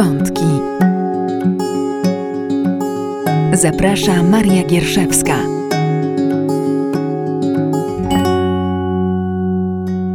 [0.00, 0.44] Wątki.
[3.52, 5.36] Zaprasza Maria Gierszewska.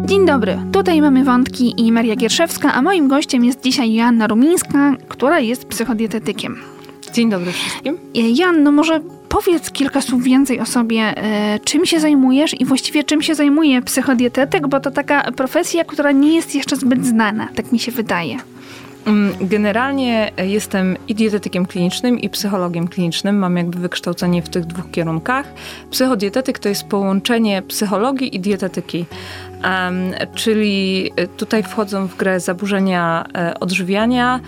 [0.06, 4.96] Dzień dobry, tutaj mamy wątki i Maria Gierszewska, a moim gościem jest dzisiaj Joanna Rumińska,
[5.08, 6.58] która jest psychodietetykiem.
[7.14, 7.98] Dzień dobry wszystkim.
[8.14, 13.22] Joanno, może powiedz kilka słów więcej o sobie, e, czym się zajmujesz i właściwie czym
[13.22, 17.80] się zajmuje psychodietetyk, bo to taka profesja, która nie jest jeszcze zbyt znana, tak mi
[17.80, 18.38] się wydaje.
[19.06, 23.38] Mm, generalnie jestem i dietetykiem klinicznym, i psychologiem klinicznym.
[23.38, 25.54] Mam jakby wykształcenie w tych dwóch kierunkach.
[25.92, 29.06] Psychodietetyk to jest połączenie psychologii i dietetyki.
[29.64, 34.40] Um, czyli tutaj wchodzą w grę zaburzenia e, odżywiania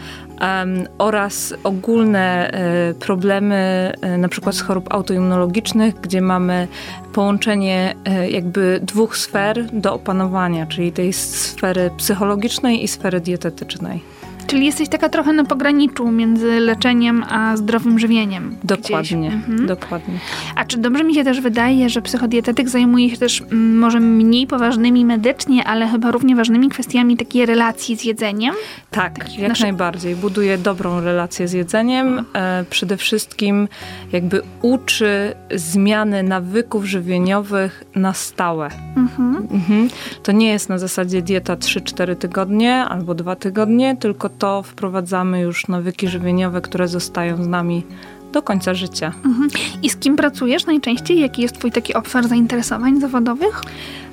[0.42, 6.68] um, oraz ogólne e, problemy, e, na przykład z chorób autoimmunologicznych, gdzie mamy
[7.14, 14.17] połączenie e, jakby dwóch sfer do opanowania, czyli tej sfery psychologicznej i sfery dietetycznej.
[14.48, 18.56] Czyli jesteś taka trochę na pograniczu między leczeniem a zdrowym żywieniem.
[18.64, 19.68] Dokładnie, mhm.
[19.68, 20.20] dokładnie.
[20.56, 24.48] A czy dobrze mi się też wydaje, że psychodietetyk zajmuje się też mm, może mniej
[24.48, 28.56] poważnymi medycznie, ale chyba równie ważnymi kwestiami takiej relacji z jedzeniem?
[28.92, 29.64] Tak, jak nasze...
[29.64, 30.16] najbardziej.
[30.16, 32.26] Buduje dobrą relację z jedzeniem.
[32.34, 33.68] E, przede wszystkim
[34.12, 38.70] jakby uczy zmiany nawyków żywieniowych na stałe.
[38.96, 39.48] Mhm.
[39.52, 39.90] Mhm.
[40.24, 45.68] To nie jest na zasadzie dieta 3-4 tygodnie albo 2 tygodnie, tylko to wprowadzamy już
[45.68, 47.86] nawyki żywieniowe, które zostają z nami
[48.32, 49.14] do końca życia.
[49.26, 49.50] Mhm.
[49.84, 51.20] I z kim pracujesz najczęściej?
[51.20, 53.62] Jaki jest twój taki obszar zainteresowań zawodowych?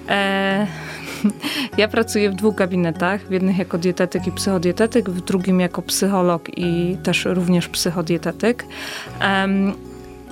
[0.08, 0.66] E,
[1.78, 6.58] ja pracuję w dwóch gabinetach, w jednym jako dietetyk i psychodietetyk, w drugim jako psycholog
[6.58, 8.66] i też również psychodietetyk.
[9.20, 9.72] Um,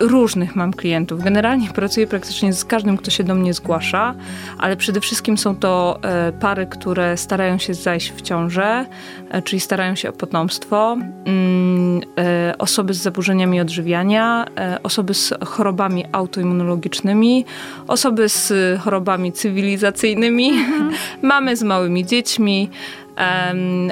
[0.02, 1.22] różnych mam klientów.
[1.22, 4.14] Generalnie pracuję praktycznie z każdym, kto się do mnie zgłasza,
[4.58, 8.86] ale przede wszystkim są to e, pary, które starają się zajść w ciążę,
[9.30, 14.46] e, czyli starają się o potomstwo, mm, e, osoby z zaburzeniami odżywiania,
[14.82, 17.44] osoby z chorobami autoimmunologicznymi,
[17.88, 20.92] osoby z chorobami cywilizacyjnymi, mhm.
[21.22, 22.70] mamy z małymi dziećmi,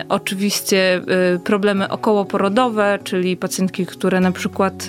[0.08, 1.00] oczywiście
[1.34, 4.86] y, problemy okołoporodowe, czyli pacjentki, które na przykład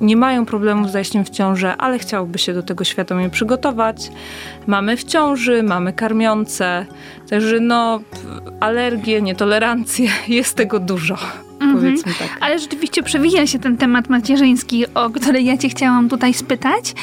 [0.00, 4.10] nie mają problemu z zajściem w ciążę, ale chciałyby się do tego świadomie przygotować.
[4.66, 6.86] Mamy w ciąży, mamy karmiące,
[7.30, 8.00] także no
[8.60, 11.49] alergie, nietolerancje, jest tego dużo.
[11.60, 11.74] Mhm.
[11.74, 12.38] Powiedzmy tak.
[12.40, 16.94] Ale rzeczywiście przewija się ten temat macierzyński, o który ja cię chciałam tutaj spytać.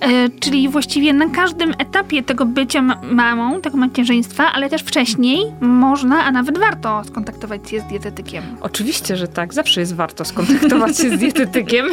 [0.00, 6.24] E, czyli właściwie na każdym etapie tego bycia mamą, tego macierzyństwa, ale też wcześniej można,
[6.24, 8.44] a nawet warto skontaktować się z dietetykiem.
[8.60, 9.54] Oczywiście, że tak.
[9.54, 11.86] Zawsze jest warto skontaktować się z dietetykiem,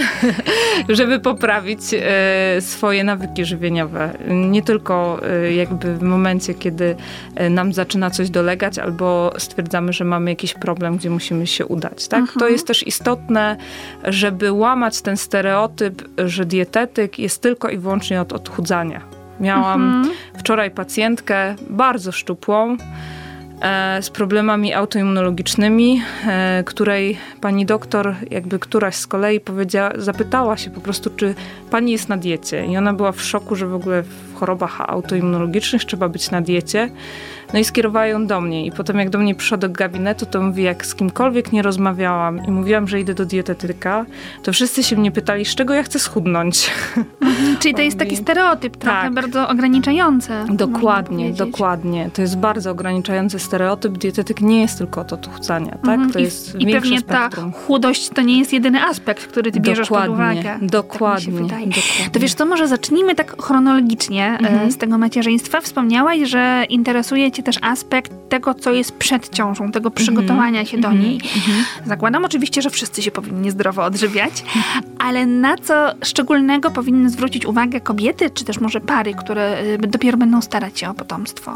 [0.90, 4.18] żeby poprawić e, swoje nawyki żywieniowe.
[4.30, 6.96] Nie tylko e, jakby w momencie, kiedy
[7.36, 12.08] e, nam zaczyna coś dolegać, albo stwierdzamy, że mamy jakiś problem, gdzie musimy się udać
[12.10, 12.20] tak?
[12.20, 12.40] Mhm.
[12.40, 13.58] To jest też istotne,
[14.04, 19.02] żeby łamać ten stereotyp, że dietetyk jest tylko i wyłącznie od odchudzania.
[19.40, 20.16] Miałam mhm.
[20.38, 22.78] wczoraj pacjentkę bardzo szczupłą,
[23.62, 30.70] e, z problemami autoimmunologicznymi, e, której pani doktor, jakby któraś z kolei powiedziała, zapytała się
[30.70, 31.36] po prostu, czy
[31.72, 32.66] pani jest na diecie.
[32.66, 36.90] I ona była w szoku, że w ogóle w chorobach autoimmunologicznych trzeba być na diecie.
[37.54, 38.66] No i skierowała ją do mnie.
[38.66, 42.46] I potem jak do mnie przyszła do gabinetu, to mówi, jak z kimkolwiek nie rozmawiałam
[42.48, 44.06] i mówiłam, że idę do dietetyka,
[44.44, 46.72] to wszyscy się mnie pytali, z czego ja chcę schudnąć.
[47.22, 49.14] Mhm, czyli to jest taki stereotyp trochę tak.
[49.14, 50.32] bardzo ograniczający.
[50.50, 52.10] Dokładnie, dokładnie.
[52.14, 53.98] To jest bardzo ograniczający stereotyp.
[53.98, 55.82] Dietetyk nie jest tylko od odchudzania, tak?
[55.84, 56.12] Mhm.
[56.12, 57.52] To I, jest I pewnie spektrum.
[57.52, 60.44] ta chudość to nie jest jedyny aspekt, który ty bierzesz dokładnie, pod uwagę.
[60.44, 62.10] Tak dokładnie, tak dokładnie.
[62.12, 64.72] To wiesz, to może zacznijmy tak chronologicznie e, mhm.
[64.72, 65.62] z tego macierzyństwa.
[65.62, 70.88] Wspomniałaś, że interesuje cię też aspekt tego, co jest przed ciążą, tego przygotowania się do
[70.88, 71.06] mhm.
[71.06, 71.16] niej.
[71.16, 71.66] Mhm.
[71.86, 74.44] Zakładam oczywiście, że wszyscy się powinni zdrowo odżywiać,
[75.00, 80.18] ale na co szczególnego powinny zwrócić uwagę kobiety, czy też może pary, które y, dopiero
[80.18, 81.56] będą starać się o potomstwo?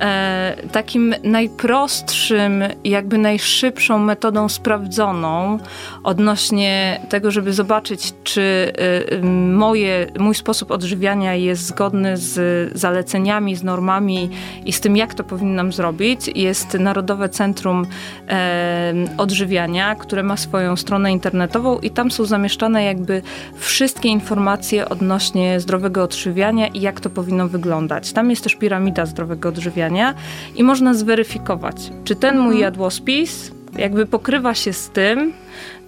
[0.00, 5.58] E, takim najprostszym, jakby najszybszą metodą sprawdzoną
[6.02, 12.38] odnośnie tego, żeby zobaczyć, czy y, y, moje, mój sposób odżywiania jest zgodny z
[12.78, 14.30] zaleceniami, z normami
[14.64, 17.86] i z tym, jak to powinnam zrobić, jest Narodowe Centrum
[18.28, 23.22] e, Odżywiania, które ma swoją stronę internetową i tam są zamieszczane jakby
[23.54, 28.12] wszystkie informacje odnośnie zdrowego odżywiania i jak to powinno wyglądać.
[28.12, 30.14] Tam jest też piramida zdrowego odżywiania
[30.56, 32.62] i można zweryfikować, czy ten mój mhm.
[32.62, 35.32] jadłospis jakby pokrywa się z tym,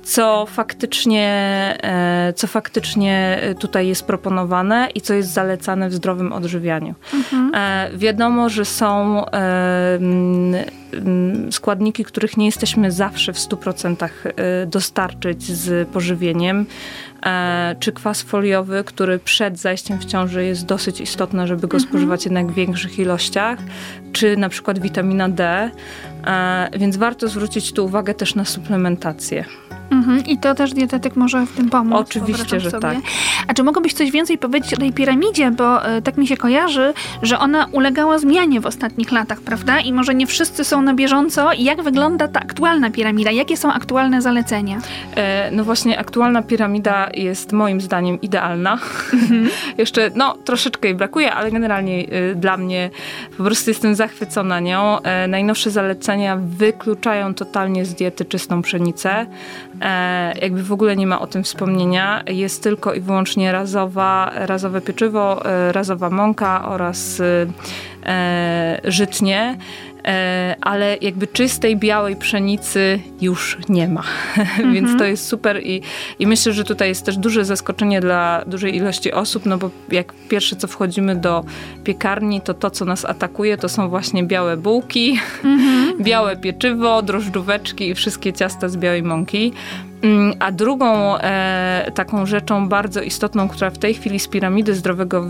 [0.02, 1.29] co faktycznie,
[1.82, 6.94] e, co faktycznie tutaj jest proponowane i co jest zalecane w zdrowym odżywianiu.
[7.14, 7.52] Mhm.
[7.55, 9.99] E, wiadomo, że są e,
[11.50, 14.08] składniki, których nie jesteśmy zawsze w 100%
[14.67, 16.67] dostarczyć z pożywieniem.
[17.81, 21.91] Czy kwas foliowy, który przed zajściem w ciąży jest dosyć istotne, żeby go mhm.
[21.91, 23.58] spożywać jednak w większych ilościach,
[24.12, 25.70] czy na przykład witamina D.
[26.73, 29.44] Więc warto zwrócić tu uwagę też na suplementację.
[29.90, 30.26] Mhm.
[30.26, 31.98] I to też dietetyk może w tym pomóc.
[32.00, 32.82] Oczywiście, że sobie.
[32.82, 32.96] tak.
[33.48, 36.92] A czy mogłabyś coś więcej powiedzieć o tej piramidzie, bo y, tak mi się kojarzy,
[37.22, 39.81] że ona ulegała zmianie w ostatnich latach, prawda?
[39.81, 41.52] I może nie wszyscy są na bieżąco.
[41.58, 43.31] Jak wygląda ta aktualna piramida?
[43.31, 44.78] Jakie są aktualne zalecenia?
[45.16, 48.78] E, no właśnie, aktualna piramida jest moim zdaniem idealna.
[49.12, 49.48] Mhm.
[49.78, 52.90] Jeszcze, no, troszeczkę jej brakuje, ale generalnie y, dla mnie
[53.37, 55.02] po prostu jestem zachwycona nią.
[55.02, 59.26] E, najnowsze zalecenia wykluczają totalnie z diety czystą pszenicę.
[59.81, 62.23] E, jakby w ogóle nie ma o tym wspomnienia.
[62.27, 67.21] Jest tylko i wyłącznie razowa, razowe pieczywo, e, razowa mąka oraz
[68.06, 69.59] e, żytnie.
[70.11, 74.03] E, ale jakby czystej, białej pszenicy już nie ma.
[74.03, 74.73] -hmm.
[74.75, 75.83] Więc to jest super i,
[76.19, 80.12] i myślę, że tutaj jest też duże zaskoczenie dla dużej ilości osób, no bo jak
[80.29, 81.45] pierwsze co wchodzimy do
[81.85, 86.03] piekarni, to to, co nas atakuje, to są właśnie białe bułki, -hmm.
[86.09, 89.53] białe pieczywo, drożdżóweczki i wszystkie ciasta z białej mąki.
[90.02, 95.26] Mm, a drugą e, taką rzeczą bardzo istotną, która w tej chwili z piramidy zdrowego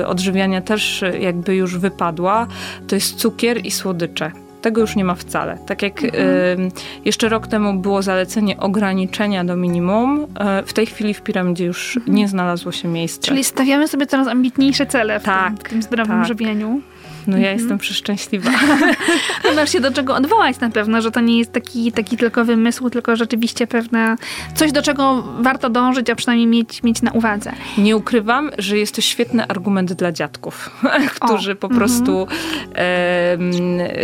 [0.00, 2.46] e, odżywiania też jakby już wypadła,
[2.86, 4.32] to jest cukier i słodycze
[4.66, 5.58] tego już nie ma wcale.
[5.66, 6.10] Tak jak y,
[7.04, 10.26] jeszcze rok temu było zalecenie ograniczenia do minimum, y,
[10.66, 12.16] w tej chwili w piramidzie już mhm.
[12.16, 13.28] nie znalazło się miejsca.
[13.28, 16.26] Czyli stawiamy sobie coraz ambitniejsze cele w, tak, tym, w tym zdrowym tak.
[16.26, 16.80] żywieniu.
[17.26, 17.58] No ja mhm.
[17.58, 18.50] jestem przeszczęśliwa.
[19.44, 22.44] no masz się do czego odwołać na pewno, że to nie jest taki, taki tylko
[22.44, 24.16] wymysł, tylko rzeczywiście pewne
[24.54, 27.52] coś, do czego warto dążyć, a przynajmniej mieć, mieć na uwadze.
[27.78, 30.70] Nie ukrywam, że jest to świetny argument dla dziadków,
[31.20, 31.56] którzy o.
[31.56, 32.26] po prostu
[32.74, 33.36] e,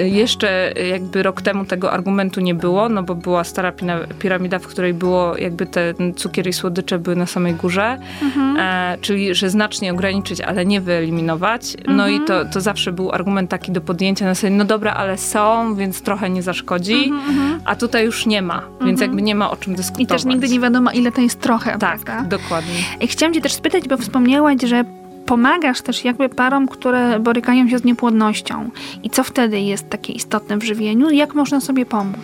[0.09, 3.73] jeszcze jakby rok temu tego argumentu nie było, no bo była stara
[4.19, 8.57] piramida, w której było jakby te cukier i słodycze były na samej górze, mhm.
[8.57, 11.77] e, czyli że znacznie ograniczyć, ale nie wyeliminować.
[11.89, 15.19] No i to, to zawsze był argument taki do podjęcia na sobie, no dobra, ale
[15.19, 17.61] są, więc trochę nie zaszkodzi, mm -hmm.
[17.65, 19.01] a tutaj już nie ma, więc mm -hmm.
[19.01, 20.05] jakby nie ma o czym dyskutować.
[20.05, 22.37] I też nigdy nie wiadomo, ile to jest trochę, Tak, prawda?
[22.39, 22.75] dokładnie.
[23.01, 24.85] I chciałam cię też spytać, bo wspomniałaś, że
[25.27, 28.71] pomagasz też jakby parom, które borykają się z niepłodnością.
[29.03, 31.11] I co wtedy jest takie istotne w żywieniu?
[31.11, 32.17] Jak można sobie pomóc?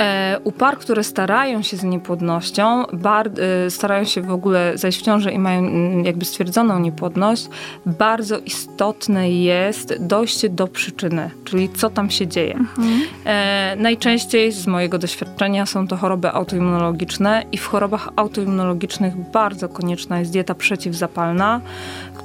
[0.00, 3.30] E, u par, które starają się z niepłodnością, bar,
[3.66, 7.48] e, starają się w ogóle zajść w ciążę i mają mm, jakby stwierdzoną niepłodność,
[7.86, 12.54] bardzo istotne jest dojście do przyczyny, czyli co tam się dzieje.
[12.54, 13.00] Mhm.
[13.24, 20.18] E, najczęściej z mojego doświadczenia są to choroby autoimmunologiczne i w chorobach autoimmunologicznych bardzo konieczna
[20.18, 21.60] jest dieta przeciwzapalna,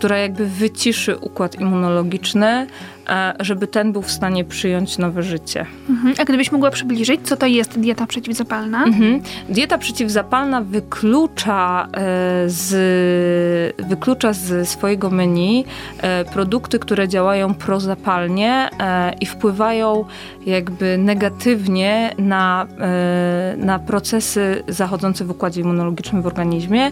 [0.02, 2.68] która jakby wyciszy układ immunologiczny,
[3.40, 5.66] żeby ten był w stanie przyjąć nowe życie.
[5.90, 6.16] Mhm.
[6.20, 8.84] A gdybyś mogła przybliżyć, co to jest dieta przeciwzapalna?
[8.84, 9.22] Mhm.
[9.50, 12.00] Dieta przeciwzapalna wyklucza e,
[12.50, 15.66] z, wyklucza z swojego menu
[15.98, 18.70] e, produkty, które działają prozapalnie
[19.22, 20.06] i wpływają
[20.46, 22.68] jakby negatywnie na,
[23.58, 26.92] na procesy zachodzące w układzie immunologicznym w organizmmie.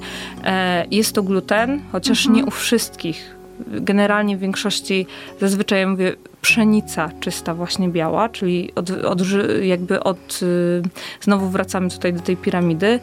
[0.92, 2.36] Jest to gluten, chociaż mhm.
[2.36, 5.06] nie u wszystkich generalnie w większości
[5.40, 9.22] zazwyczaj ja mówię pszenica czysta, właśnie biała, czyli od, od,
[9.62, 10.82] jakby od, y,
[11.22, 13.00] znowu wracamy tutaj do tej piramidy,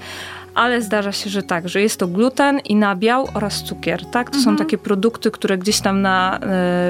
[0.55, 4.31] ale zdarza się, że tak, że jest to gluten i nabiał oraz cukier, tak?
[4.31, 4.45] To mhm.
[4.45, 6.39] są takie produkty, które gdzieś tam na,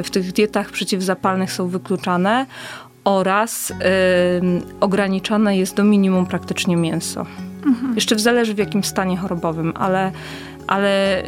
[0.00, 2.46] y, w tych dietach przeciwzapalnych są wykluczane
[3.04, 3.74] oraz y,
[4.80, 7.26] ograniczane jest do minimum praktycznie mięso.
[7.66, 7.94] Mhm.
[7.94, 10.12] Jeszcze zależy w jakim stanie chorobowym, ale
[10.66, 11.22] ale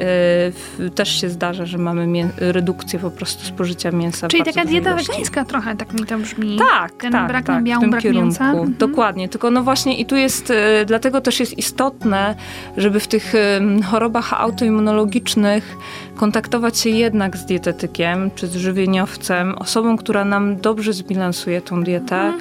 [0.81, 4.29] y, też się zdarza, że mamy redukcję po prostu spożycia mięsa.
[4.29, 6.59] Czyli taka dieta wegańska trochę, tak mi to brzmi.
[6.59, 8.25] Tak, Ten tak, brak tak, nabiału, brak kierunku.
[8.27, 8.51] mięsa.
[8.51, 8.75] Mhm.
[8.79, 10.55] Dokładnie, tylko no właśnie i tu jest, y,
[10.87, 12.35] dlatego też jest istotne,
[12.77, 15.77] żeby w tych y, chorobach autoimmunologicznych
[16.19, 22.17] kontaktować się jednak z dietetykiem, czy z żywieniowcem, osobą, która nam dobrze zbilansuje tą dietę,
[22.17, 22.41] mhm.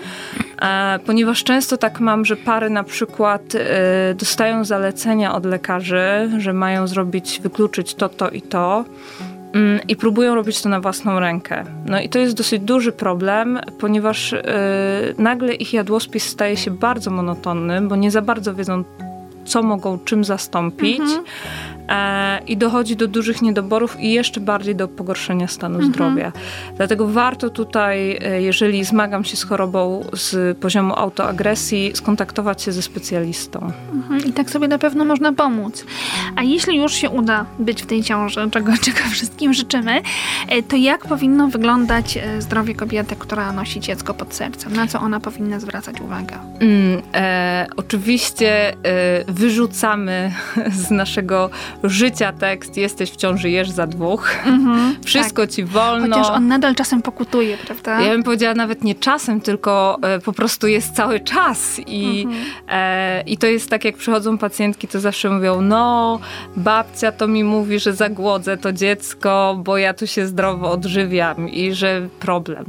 [1.06, 6.88] Ponieważ często tak mam, że pary na przykład e, dostają zalecenia od lekarzy, że mają
[6.88, 8.86] zrobić, wykluczyć to, to i to
[9.54, 11.64] mm, i próbują robić to na własną rękę.
[11.86, 14.44] No i to jest dosyć duży problem, ponieważ e,
[15.18, 18.84] nagle ich jadłospis staje się bardzo monotonny, bo nie za bardzo wiedzą,
[19.46, 21.00] co mogą czym zastąpić.
[21.00, 21.24] Mhm.
[21.90, 25.94] E, i dochodzi do dużych niedoborów i jeszcze bardziej do pogorszenia stanu mhm.
[25.94, 26.32] zdrowia.
[26.78, 32.82] Dlatego warto tutaj, e, jeżeli zmagam się z chorobą z poziomu autoagresji, skontaktować się ze
[32.82, 33.72] specjalistą.
[33.94, 34.26] Mhm.
[34.26, 35.86] I tak sobie na pewno można pomóc.
[36.36, 40.02] A jeśli już się uda być w tej ciąży, czego, czego wszystkim życzymy,
[40.50, 44.74] e, to jak powinno wyglądać zdrowie kobiety, która nosi dziecko pod sercem?
[44.74, 46.36] Na co ona powinna zwracać uwagę?
[46.60, 48.76] Mm, e, oczywiście e,
[49.28, 50.34] wyrzucamy
[50.86, 51.50] z naszego
[51.84, 54.30] życia tekst jesteś w ciąży, jesz za dwóch.
[54.46, 55.52] Mm-hmm, Wszystko tak.
[55.52, 56.18] ci wolno.
[56.18, 58.02] Chociaż on nadal czasem pokutuje, prawda?
[58.02, 61.80] Ja bym powiedziała nawet nie czasem, tylko e, po prostu jest cały czas.
[61.88, 62.34] I, mm-hmm.
[62.70, 66.20] e, I to jest tak, jak przychodzą pacjentki, to zawsze mówią, no
[66.56, 71.74] babcia to mi mówi, że zagłodzę to dziecko, bo ja tu się zdrowo odżywiam i
[71.74, 72.66] że problem.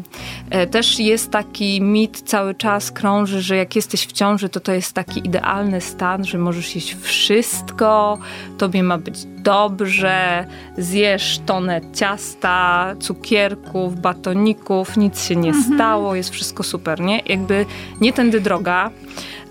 [0.50, 4.72] E, też jest taki mit cały czas krąży, że jak jesteś w ciąży, to to
[4.72, 8.18] jest taki idealny stan, że możesz jeść wszystko,
[8.58, 10.46] tobie ma być dobrze,
[10.78, 15.74] zjesz tonę ciasta, cukierków, batoników, nic się nie mhm.
[15.74, 17.22] stało, jest wszystko super, nie?
[17.26, 17.66] Jakby
[18.00, 18.90] nie tędy droga.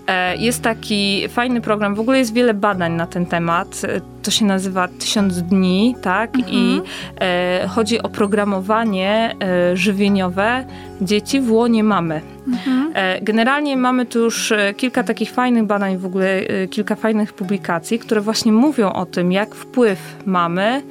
[0.06, 3.82] E, jest taki fajny program, w ogóle jest wiele badań na ten temat.
[4.28, 6.34] E, to się nazywa Tysiąc Dni, tak?
[6.34, 6.54] Mhm.
[6.54, 6.80] I
[7.20, 10.64] e, chodzi o programowanie e, żywieniowe
[11.00, 12.20] dzieci w łonie mamy.
[12.48, 12.92] Mhm.
[12.94, 17.98] E, generalnie mamy tu już e, kilka takich fajnych badań, w ogóle kilka fajnych publikacji,
[17.98, 20.82] które właśnie mówią o tym, jak wpływ mamy,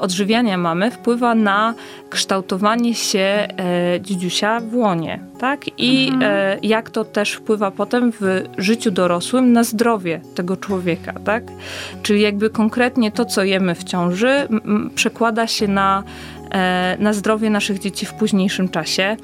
[0.00, 1.74] odżywiania mamy wpływa na
[2.10, 3.48] kształtowanie się
[4.00, 5.60] dzidziusia w łonie, tak?
[5.78, 6.58] I mhm.
[6.62, 11.42] jak to też wpływa potem w życiu dorosłym na zdrowie tego człowieka, tak?
[12.02, 12.75] Czyli jakby konkretnie
[13.14, 14.48] to, co jemy w ciąży,
[14.94, 16.02] przekłada się na,
[16.50, 19.16] e, na zdrowie naszych dzieci w późniejszym czasie.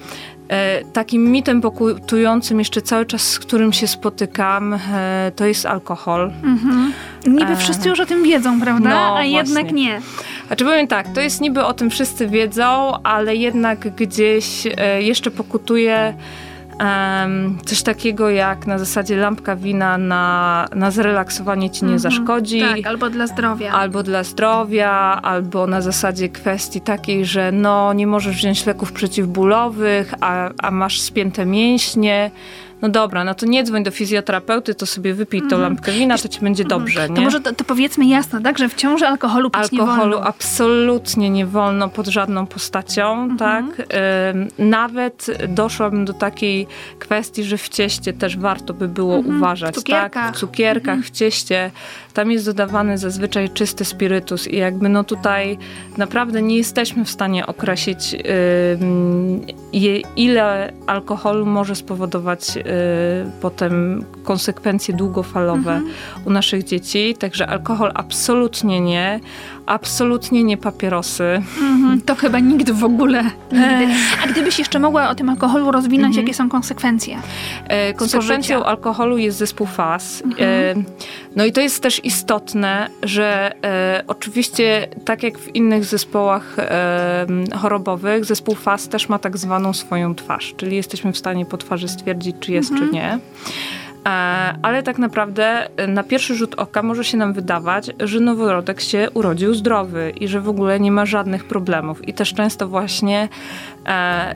[0.49, 6.33] E, takim mitem pokutującym jeszcze cały czas, z którym się spotykam, e, to jest alkohol.
[6.45, 6.93] Mhm.
[7.27, 8.91] Niby wszyscy już o tym wiedzą, prawda?
[8.91, 9.33] No, A właśnie.
[9.33, 10.01] jednak nie.
[10.47, 14.63] Znaczy powiem tak, to jest niby o tym wszyscy wiedzą, ale jednak gdzieś
[14.99, 16.15] jeszcze pokutuje
[17.65, 21.99] coś takiego jak na zasadzie lampka wina na, na zrelaksowanie ci nie mhm.
[21.99, 22.61] zaszkodzi.
[22.61, 23.73] Tak, albo dla zdrowia.
[23.73, 30.15] Albo dla zdrowia, albo na zasadzie kwestii takiej, że no nie możesz wziąć leków przeciwbólowych,
[30.21, 32.31] a, a masz spięte mięśnie
[32.83, 35.63] no dobra, no to nie dzwoń do fizjoterapeuty, to sobie wypij tą mhm.
[35.63, 36.81] lampkę wina, to ci będzie mhm.
[36.81, 37.17] dobrze, nie?
[37.17, 40.27] To może to, to, powiedzmy jasno, tak, że w ciąży alkoholu pić Alkoholu nie wolno.
[40.27, 43.39] absolutnie nie wolno pod żadną postacią, mhm.
[43.39, 43.87] tak?
[44.59, 46.67] nawet doszłabym do takiej
[46.99, 50.37] kwestii, że w cieście też warto by było uważać, w tak?
[50.37, 51.71] W cukierkach, w cieście.
[52.15, 55.59] Tam jest dodawany zazwyczaj czysty spirytus i jakby no tutaj
[55.97, 58.13] naprawdę nie jesteśmy w stanie określić,
[59.73, 62.59] yy, ile alkoholu może spowodować
[63.41, 65.91] potem konsekwencje długofalowe mhm.
[66.25, 67.15] u naszych dzieci.
[67.19, 69.21] Także alkohol absolutnie nie.
[69.67, 71.43] Absolutnie nie papierosy.
[71.61, 73.25] Mhm, to chyba nigdy w ogóle.
[73.53, 73.95] Nigdy.
[74.25, 76.27] A gdybyś jeszcze mogła o tym alkoholu rozwinąć, mhm.
[76.27, 77.19] jakie są konsekwencje?
[77.69, 80.23] E, konsekwencją alkoholu jest zespół FAS.
[80.39, 80.75] E,
[81.37, 87.27] no i to jest też istotne, że e, oczywiście tak jak w innych zespołach e,
[87.57, 91.89] chorobowych, zespół FAS też ma tak zwaną swoją twarz, czyli jesteśmy w stanie po twarzy
[91.89, 93.19] stwierdzić, czy jest, czy nie.
[94.07, 94.09] E,
[94.63, 99.09] ale tak naprawdę e, na pierwszy rzut oka może się nam wydawać, że noworodek się
[99.15, 102.09] urodził zdrowy i że w ogóle nie ma żadnych problemów.
[102.09, 103.29] I też często właśnie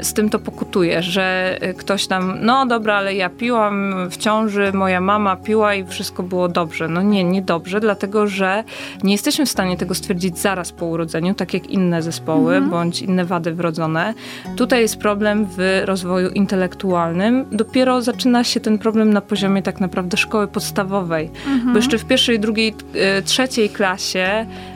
[0.01, 5.01] z tym to pokutuje, że ktoś tam, no dobra, ale ja piłam w ciąży, moja
[5.01, 6.89] mama piła i wszystko było dobrze.
[6.89, 8.65] No nie, nie dobrze, dlatego że
[9.03, 12.71] nie jesteśmy w stanie tego stwierdzić zaraz po urodzeniu, tak jak inne zespoły mhm.
[12.71, 14.15] bądź inne wady wrodzone.
[14.57, 17.45] Tutaj jest problem w rozwoju intelektualnym.
[17.53, 21.73] Dopiero zaczyna się ten problem na poziomie tak naprawdę szkoły podstawowej, mhm.
[21.73, 24.47] bo jeszcze w pierwszej, drugiej, e, trzeciej klasie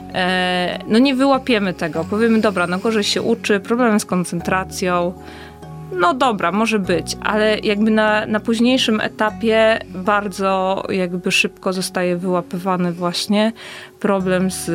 [0.87, 2.03] no nie wyłapiemy tego.
[2.03, 5.13] Powiemy, dobra, no gorzej się uczy, problem z koncentracją.
[5.99, 12.91] No dobra, może być, ale jakby na, na późniejszym etapie bardzo jakby szybko zostaje wyłapywany
[12.91, 13.51] właśnie
[14.01, 14.65] problem z,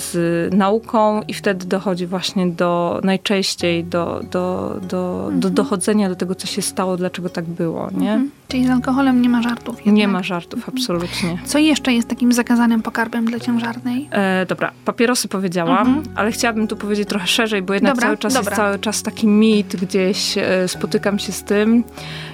[0.00, 5.40] z nauką i wtedy dochodzi właśnie do najczęściej do, do, do, mhm.
[5.40, 8.12] do dochodzenia do tego, co się stało, dlaczego tak było, nie?
[8.12, 8.30] Mhm.
[8.48, 9.94] Czyli z alkoholem nie ma żartów jednak.
[9.94, 10.76] Nie ma żartów, mhm.
[10.76, 11.38] absolutnie.
[11.44, 14.08] Co jeszcze jest takim zakazanym pokarmem dla ciężarnej?
[14.10, 16.16] E, dobra, papierosy powiedziałam, mhm.
[16.16, 18.50] ale chciałabym tu powiedzieć trochę szerzej, bo jednak dobra, cały czas dobra.
[18.50, 21.84] jest cały czas taki mit gdzieś, e, spotykam się z tym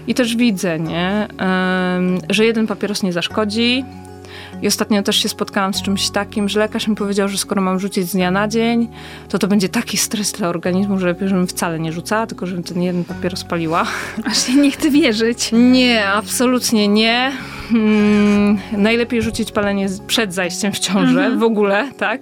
[0.06, 1.28] i też widzę, nie?
[1.40, 3.84] E, że jeden papieros nie zaszkodzi,
[4.62, 7.78] i ostatnio też się spotkałam z czymś takim, że lekarz mi powiedział, że skoro mam
[7.78, 8.88] rzucić z dnia na dzień,
[9.28, 12.64] to to będzie taki stres dla organizmu, że lepiej, żebym wcale nie rzucała, tylko żebym
[12.64, 13.86] ten jeden papier spaliła.
[14.30, 15.50] Aż nie chcę wierzyć.
[15.52, 17.32] Nie, absolutnie nie.
[17.70, 21.38] hmm, najlepiej rzucić palenie przed zajściem w ciążę mhm.
[21.38, 22.20] w ogóle, tak?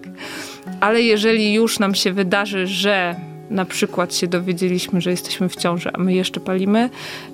[0.81, 3.17] Ale jeżeli już nam się wydarzy, że
[3.51, 6.91] na przykład się dowiedzieliśmy, że jesteśmy w ciąży, a my jeszcze palimy,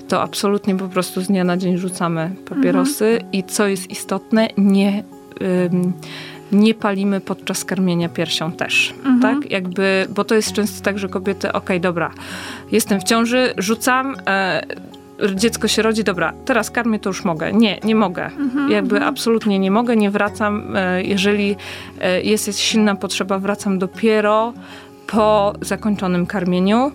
[0.08, 3.32] to absolutnie po prostu z dnia na dzień rzucamy papierosy mhm.
[3.32, 5.04] i co jest istotne, nie...
[5.72, 5.92] Ym,
[6.52, 9.20] nie palimy podczas karmienia piersią też, mhm.
[9.20, 9.50] tak?
[9.50, 12.10] Jakby, bo to jest często tak, że kobiety, okej, okay, dobra,
[12.72, 14.62] jestem w ciąży, rzucam, e,
[15.34, 17.52] dziecko się rodzi, dobra, teraz karmię, to już mogę.
[17.52, 18.24] Nie, nie mogę.
[18.24, 19.14] Mhm, Jakby mhm.
[19.14, 20.76] absolutnie nie mogę, nie wracam.
[20.76, 21.56] E, jeżeli
[22.00, 24.52] e, jest silna potrzeba, wracam dopiero
[25.12, 26.92] po zakończonym karmieniu.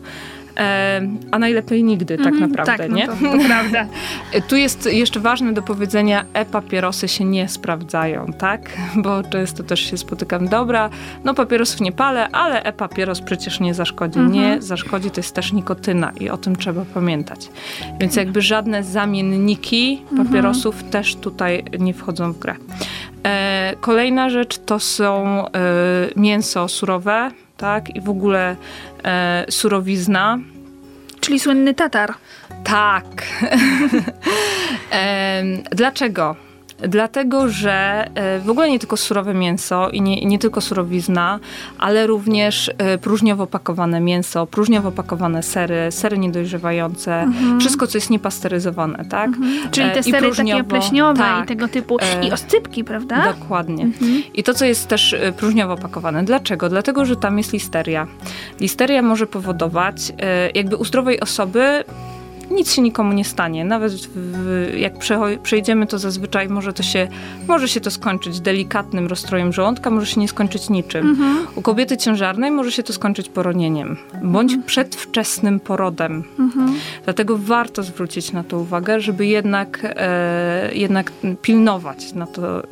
[1.31, 3.07] A najlepiej nigdy tak mhm, naprawdę, tak, no nie?
[3.07, 3.85] To, to prawda.
[4.47, 8.69] tu jest jeszcze ważne do powiedzenia, e-papierosy się nie sprawdzają, tak?
[8.95, 10.89] Bo często też się spotykam, dobra,
[11.23, 14.19] no papierosów nie palę, ale e-papieros przecież nie zaszkodzi.
[14.19, 14.31] Mhm.
[14.31, 17.49] Nie zaszkodzi, to jest też nikotyna i o tym trzeba pamiętać.
[17.99, 20.27] Więc jakby żadne zamienniki mhm.
[20.27, 20.91] papierosów mhm.
[20.91, 22.55] też tutaj nie wchodzą w grę.
[23.25, 25.51] E, kolejna rzecz to są e,
[26.15, 27.95] mięso surowe, tak?
[27.95, 28.55] I w ogóle
[29.03, 30.39] e, surowizna.
[31.19, 32.13] Czyli słynny tatar.
[32.63, 33.05] Tak.
[34.91, 36.46] e, dlaczego?
[36.79, 41.39] Dlatego, że e, w ogóle nie tylko surowe mięso i nie, nie tylko surowizna,
[41.79, 47.59] ale również e, próżniowo pakowane mięso, próżniowo pakowane sery, sery niedojrzewające, mhm.
[47.59, 49.27] wszystko, co jest niepasteryzowane, tak?
[49.27, 49.71] Mhm.
[49.71, 53.33] Czyli te sery takie pleśniowe tak, i tego typu, i oscypki, prawda?
[53.39, 53.83] Dokładnie.
[53.83, 54.23] Mhm.
[54.33, 56.23] I to, co jest też próżniowo pakowane.
[56.23, 56.69] Dlaczego?
[56.69, 58.07] Dlatego, że tam jest listeria.
[58.59, 60.13] Listeria może powodować,
[60.53, 61.83] jakby u zdrowej osoby
[62.51, 63.65] nic się nikomu nie stanie.
[63.65, 64.93] Nawet w, jak
[65.43, 67.07] przejdziemy, to zazwyczaj może to się,
[67.47, 71.09] może się to skończyć delikatnym rozstrojem żołądka, może się nie skończyć niczym.
[71.09, 71.47] Mhm.
[71.55, 74.67] U kobiety ciężarnej może się to skończyć poronieniem, bądź mhm.
[74.67, 76.23] przedwczesnym porodem.
[76.39, 76.73] Mhm.
[77.03, 81.11] Dlatego warto zwrócić na to uwagę, żeby jednak, e, jednak
[81.41, 82.67] pilnować na to, e,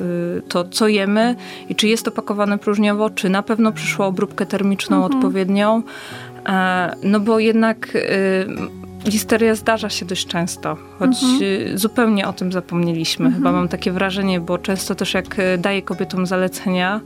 [0.48, 1.36] to, co jemy
[1.68, 5.14] i czy jest to pakowane próżniowo, czy na pewno przyszło obróbkę termiczną mhm.
[5.14, 5.82] odpowiednią.
[6.46, 7.88] E, no bo jednak
[9.06, 11.42] Listeria zdarza się dość często, choć mhm.
[11.42, 13.26] Y, zupełnie o tym zapomnieliśmy.
[13.26, 13.42] Mhm.
[13.42, 17.00] Chyba mam takie wrażenie, bo często też jak y, daję kobietom zalecenia,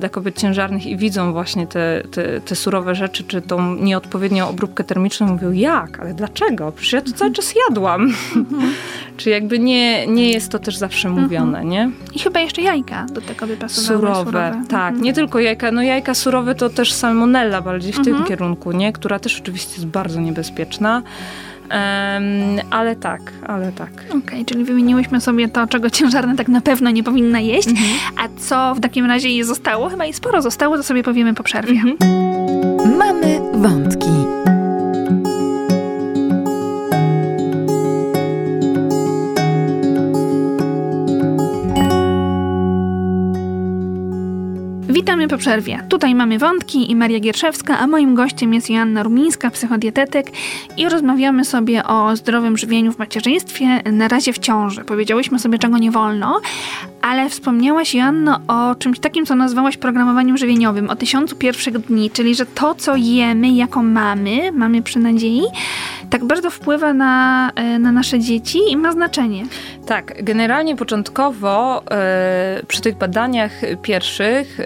[0.00, 4.84] dla kobiet ciężarnych i widzą właśnie te, te, te, surowe rzeczy, czy tą nieodpowiednią obróbkę
[4.84, 6.72] termiczną, mówią, jak, ale dlaczego?
[6.72, 8.12] Przecież ja to cały czas jadłam.
[8.36, 8.72] Mhm.
[9.16, 11.24] czy jakby nie, nie jest to też zawsze mhm.
[11.24, 11.90] mówione, nie?
[12.14, 14.00] I chyba jeszcze jajka do tego by pasowały.
[14.00, 14.62] Surowe, surowe.
[14.68, 14.88] tak.
[14.88, 15.02] Mhm.
[15.02, 18.92] Nie tylko jajka, no jajka surowe to też salmonella bardziej w tym kierunku, nie?
[18.92, 21.02] Która też oczywiście jest bardzo niebezpieczna.
[21.70, 23.90] Um, ale tak, ale tak.
[24.08, 27.88] Okej, okay, czyli wymieniłyśmy sobie to, czego ciężarna tak na pewno nie powinna jeść, mhm.
[28.16, 29.88] a co w takim razie jej zostało?
[29.88, 31.72] Chyba i sporo zostało, to sobie powiemy po przerwie.
[31.72, 31.96] Mhm.
[32.98, 34.15] Mamy wątki.
[45.30, 45.82] Po przerwie.
[45.88, 50.26] Tutaj mamy wątki i Maria Gierszewska, a moim gościem jest Joanna Rumińska, psychodietetyk
[50.76, 54.84] i rozmawiamy sobie o zdrowym żywieniu w macierzyństwie, na razie w ciąży.
[54.84, 56.40] Powiedziałyśmy sobie, czego nie wolno,
[57.06, 62.34] ale wspomniałaś, Joanno, o czymś takim, co nazwałaś programowaniem żywieniowym, o tysiącu pierwszych dni, czyli
[62.34, 65.42] że to, co jemy jako mamy, mamy przy nadziei,
[66.10, 69.44] tak bardzo wpływa na, e, na nasze dzieci i ma znaczenie.
[69.86, 74.60] Tak, generalnie początkowo e, przy tych badaniach pierwszych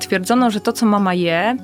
[0.00, 1.56] twierdzono, że to, co mama je,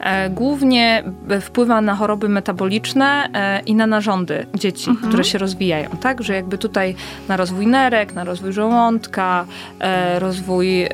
[0.00, 1.04] e, głównie
[1.40, 3.28] wpływa na choroby metaboliczne
[3.66, 5.08] i na narządy dzieci, mhm.
[5.08, 6.22] które się rozwijają, tak?
[6.22, 6.94] Że jakby tutaj
[7.28, 9.45] na rozwój nerek, na rozwój żołądka,
[10.18, 10.88] rozwój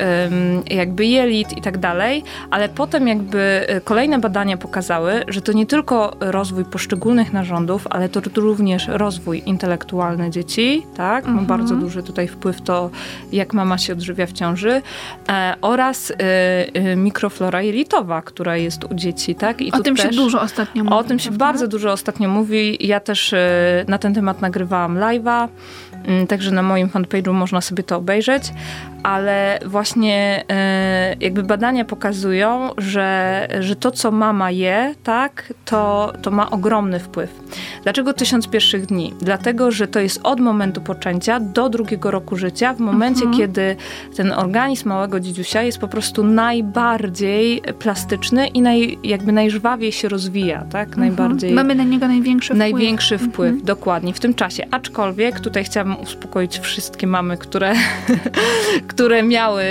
[0.71, 6.17] jakby jelit i tak dalej, ale potem jakby kolejne badania pokazały, że to nie tylko
[6.21, 11.25] rozwój poszczególnych narządów, ale to również rozwój intelektualny dzieci, tak?
[11.25, 11.47] Ma mhm.
[11.47, 12.91] bardzo duży tutaj wpływ to,
[13.33, 14.83] jak mama się odżywia w ciąży
[15.29, 16.15] e, oraz e,
[16.75, 19.61] e, mikroflora jelitowa, która jest u dzieci, tak?
[19.61, 20.97] I o tym też, się dużo ostatnio mówi.
[20.97, 21.45] O tym się prawda?
[21.45, 22.87] bardzo dużo ostatnio mówi.
[22.87, 25.49] Ja też e, na ten temat nagrywałam live'a.
[26.29, 28.53] Także na moim fanpage'u można sobie to obejrzeć, usłyszeć,
[29.03, 36.31] ale właśnie e, jakby badania pokazują, że, że to, co mama je, tak, to, to
[36.31, 37.41] ma ogromny wpływ.
[37.83, 39.15] Dlaczego tysiąc pierwszych dni?
[39.21, 43.37] Dlatego, że to jest od momentu poczęcia do drugiego roku życia, w momencie, mhm.
[43.39, 43.77] kiedy
[44.17, 50.65] ten organizm małego dzidziusia jest po prostu najbardziej plastyczny i naj, jakby najżwawiej się rozwija,
[50.71, 50.89] tak?
[50.89, 51.01] Mhm.
[51.09, 51.53] Najbardziej...
[51.53, 52.59] Mamy na niego największy wpływ.
[52.59, 53.65] Największy wpływ, mhm.
[53.65, 54.67] dokładnie, w tym czasie.
[54.71, 57.75] Aczkolwiek tutaj chciałabym uspokoić wszystkie mamy, które,
[58.93, 59.65] które miały,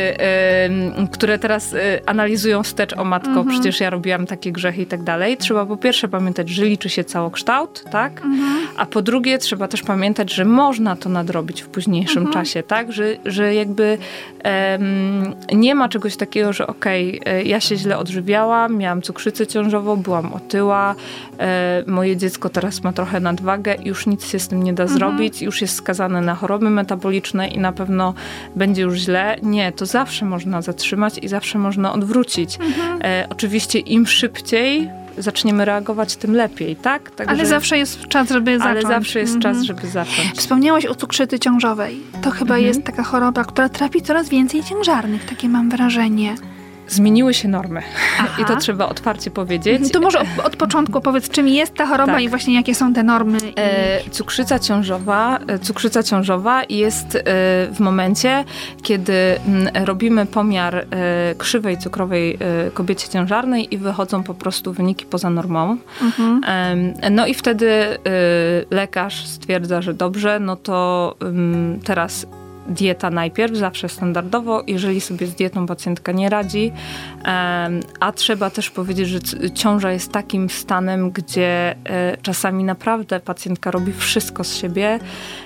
[1.12, 3.48] które teraz analizują wstecz o matko, mhm.
[3.48, 5.38] przecież ja robiłam takie grzechy i tak dalej.
[5.38, 8.12] Trzeba po pierwsze pamiętać, że liczy się całokształt, tak?
[8.12, 8.68] Mhm.
[8.78, 12.34] A po drugie trzeba też pamiętać, że można to nadrobić w późniejszym mhm.
[12.34, 12.92] czasie, tak?
[12.92, 13.98] Że, że jakby
[14.46, 19.96] um, nie ma czegoś takiego, że okej, okay, ja się źle odżywiałam, miałam cukrzycę ciążową,
[19.96, 20.96] byłam otyła,
[21.40, 25.00] e, moje dziecko teraz ma trochę nadwagę, już nic się z tym nie da mhm.
[25.00, 28.14] zrobić, już jest skazane na choroby metaboliczne i na pewno
[28.56, 29.11] będzie już źle.
[29.44, 32.58] Nie, to zawsze można zatrzymać i zawsze można odwrócić.
[32.60, 33.00] Mhm.
[33.04, 37.12] E, oczywiście im szybciej zaczniemy reagować, tym lepiej, tak?
[37.12, 38.86] Także, ale zawsze jest czas, żeby zacząć.
[38.86, 39.56] Ale zawsze jest mhm.
[39.56, 40.32] czas, żeby zacząć.
[40.36, 42.00] Wspomniałaś o cukrzycy ciążowej.
[42.22, 42.66] To chyba mhm.
[42.68, 46.36] jest taka choroba, która trapi coraz więcej ciężarnych, takie mam wrażenie
[46.94, 47.82] zmieniły się normy.
[48.20, 48.42] Aha.
[48.42, 49.92] I to trzeba otwarcie powiedzieć.
[49.92, 52.24] To może od, od początku powiedz, czym jest ta choroba tak.
[52.24, 53.38] i właśnie jakie są te normy.
[53.56, 57.22] E, cukrzyca ciążowa, e, cukrzyca ciążowa jest e,
[57.72, 58.44] w momencie,
[58.82, 59.14] kiedy
[59.48, 60.86] m, robimy pomiar e,
[61.38, 65.78] krzywej cukrowej e, kobiecie ciężarnej i wychodzą po prostu wyniki poza normą.
[66.02, 66.42] Mhm.
[67.12, 67.98] no i wtedy e,
[68.72, 71.16] lekarz stwierdza, że dobrze, no to
[71.84, 72.26] teraz
[72.68, 76.72] dieta najpierw, zawsze standardowo, jeżeli sobie z dietą pacjentka nie radzi,
[78.00, 79.20] a trzeba też powiedzieć, że
[79.54, 85.00] ciąża jest takim stanem, gdzie e, czasami naprawdę pacjentka robi wszystko z siebie,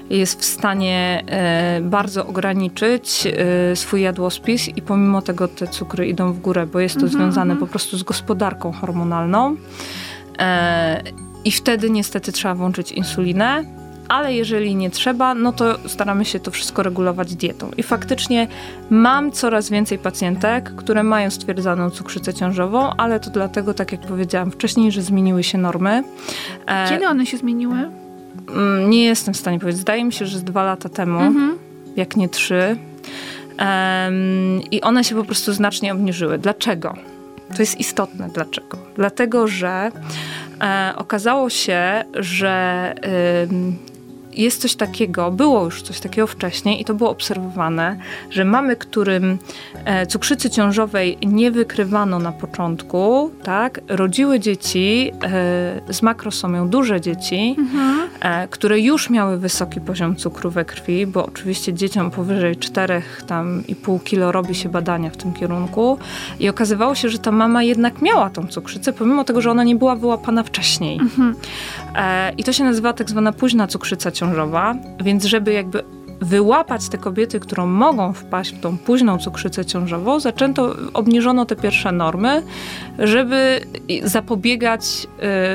[0.09, 6.33] jest w stanie e, bardzo ograniczyć e, swój jadłospis i pomimo tego te cukry idą
[6.33, 7.59] w górę, bo jest to mhm, związane mhm.
[7.59, 9.55] po prostu z gospodarką hormonalną.
[11.45, 13.63] I wtedy niestety trzeba włączyć insulinę
[14.07, 17.71] ale jeżeli nie trzeba, no to staramy się to wszystko regulować dietą.
[17.77, 18.47] I faktycznie
[18.89, 24.51] mam coraz więcej pacjentek, które mają stwierdzoną cukrzycę ciążową, ale to dlatego, tak jak powiedziałam
[24.51, 26.03] wcześniej, że zmieniły się normy.
[26.65, 27.89] E, Kiedy one się zmieniły?
[28.49, 29.81] Mm, nie jestem w stanie powiedzieć.
[29.81, 31.57] Zdaje mi się, że z dwa lata temu, mhm.
[31.95, 32.77] jak nie trzy.
[33.59, 36.37] Um, I one się po prostu znacznie obniżyły.
[36.37, 36.93] Dlaczego?
[37.55, 38.29] To jest istotne.
[38.33, 38.77] Dlaczego?
[38.95, 39.91] Dlatego, że
[40.61, 42.93] e, okazało się, że
[44.35, 47.97] jest coś takiego, było już coś takiego wcześniej i to było obserwowane,
[48.29, 49.37] że mamy, którym
[49.85, 57.55] e, cukrzycy ciążowej nie wykrywano na początku, tak, rodziły dzieci e, z makrosomią, duże dzieci,
[57.57, 57.95] mhm.
[58.19, 64.31] E, które już miały wysoki poziom cukru we krwi, bo oczywiście dzieciom powyżej 4,5 kilo
[64.31, 65.97] robi się badania w tym kierunku
[66.39, 69.75] i okazywało się, że ta mama jednak miała tą cukrzycę, pomimo tego, że ona nie
[69.75, 70.99] była wyłapana wcześniej.
[70.99, 71.35] Mhm.
[72.37, 75.83] I to się nazywa tak zwana późna cukrzyca ciążowa ciążowa, więc żeby jakby
[76.21, 81.91] wyłapać te kobiety, które mogą wpaść w tą późną cukrzycę ciążową, zaczęto, obniżono te pierwsze
[81.91, 82.43] normy,
[82.99, 83.61] żeby
[84.03, 85.07] zapobiegać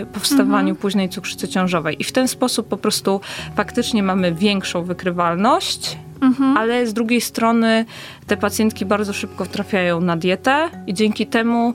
[0.03, 0.77] y, powstawaniu mhm.
[0.77, 1.97] późnej cukrzycy ciążowej.
[2.01, 3.21] I w ten sposób po prostu
[3.57, 6.57] faktycznie mamy większą wykrywalność, mhm.
[6.57, 7.85] ale z drugiej strony
[8.27, 11.75] te pacjentki bardzo szybko trafiają na dietę i dzięki temu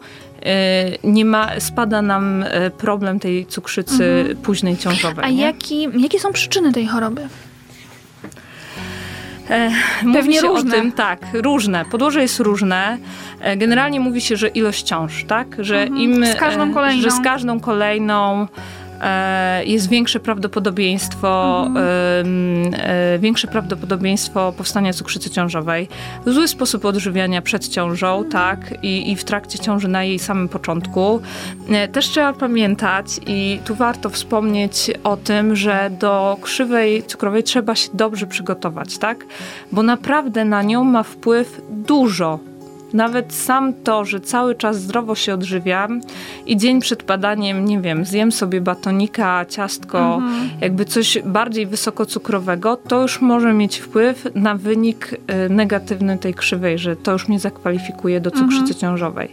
[1.03, 4.37] nie ma, spada nam y, problem tej cukrzycy mhm.
[4.37, 5.25] późnej ciążowej.
[5.25, 7.27] A jaki, jakie są przyczyny tej choroby?
[9.49, 9.71] E,
[10.13, 10.71] Pewnie różne.
[10.71, 11.85] tym, tak, różne.
[11.85, 12.97] Podłoże jest różne.
[13.41, 15.47] E, generalnie mówi się, że ilość ciąż, tak?
[15.59, 16.01] Że mhm.
[16.01, 16.25] im...
[16.25, 17.01] Z każdą kolejną.
[17.01, 18.47] Że z każdą kolejną
[19.65, 22.25] jest większe prawdopodobieństwo, mhm.
[23.19, 25.87] większe prawdopodobieństwo powstania cukrzycy ciążowej.
[26.25, 28.31] Zły sposób odżywiania przed ciążą, mhm.
[28.31, 31.21] tak, i, i w trakcie ciąży na jej samym początku.
[31.69, 37.75] E, też trzeba pamiętać i tu warto wspomnieć o tym, że do krzywej cukrowej trzeba
[37.75, 39.25] się dobrze przygotować, tak,
[39.71, 42.39] bo naprawdę na nią ma wpływ dużo
[42.95, 46.01] nawet sam to, że cały czas zdrowo się odżywiam
[46.45, 50.49] i dzień przed badaniem, nie wiem, zjem sobie batonika, ciastko, mhm.
[50.61, 56.77] jakby coś bardziej wysokocukrowego, to już może mieć wpływ na wynik y, negatywny tej krzywej,
[56.77, 58.79] że to już mnie zakwalifikuje do cukrzycy mhm.
[58.79, 59.29] ciążowej.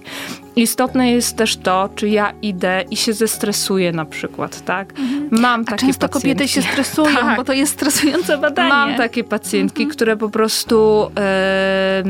[0.56, 4.90] Istotne jest też to, czy ja idę i się zestresuję na przykład, tak?
[4.90, 5.28] Mhm.
[5.30, 6.20] Mam takie A często pacjentki.
[6.22, 7.36] kobiety się stresują, tak.
[7.36, 8.68] bo to jest stresujące badanie.
[8.68, 9.96] Mam takie pacjentki, mhm.
[9.96, 12.02] które po prostu e,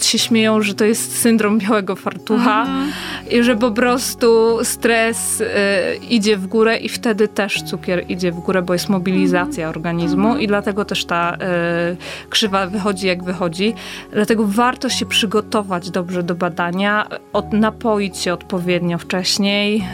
[0.00, 2.92] się śmieją, że to jest syndrom białego fartucha mhm.
[3.30, 8.40] i że po prostu stres e, idzie w górę i wtedy też cukier idzie w
[8.40, 9.68] górę, bo jest mobilizacja mhm.
[9.68, 10.40] organizmu mhm.
[10.40, 11.96] i dlatego też ta e,
[12.30, 13.74] krzywa wychodzi jak wychodzi.
[14.12, 19.84] Dlatego warto się przygotować dobrze do badania, od napoić się odpowiednio wcześniej,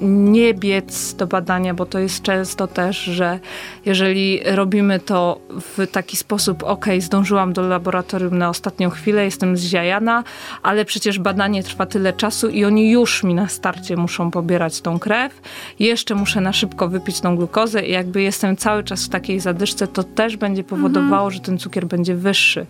[0.00, 3.38] nie biec do badania bo to jest często też, że
[3.84, 10.24] jeżeli robimy to w taki sposób, ok, zdążyłam do laboratorium na ostatnią chwilę, jestem zziajana,
[10.62, 14.98] ale przecież badanie trwa tyle czasu i oni już mi na starcie muszą pobierać tą
[14.98, 15.40] krew,
[15.78, 19.86] jeszcze muszę na szybko wypić tą glukozę i jakby jestem cały czas w takiej zadyszce,
[19.86, 21.30] to też będzie powodowało, mhm.
[21.30, 22.66] że ten cukier będzie wyższy.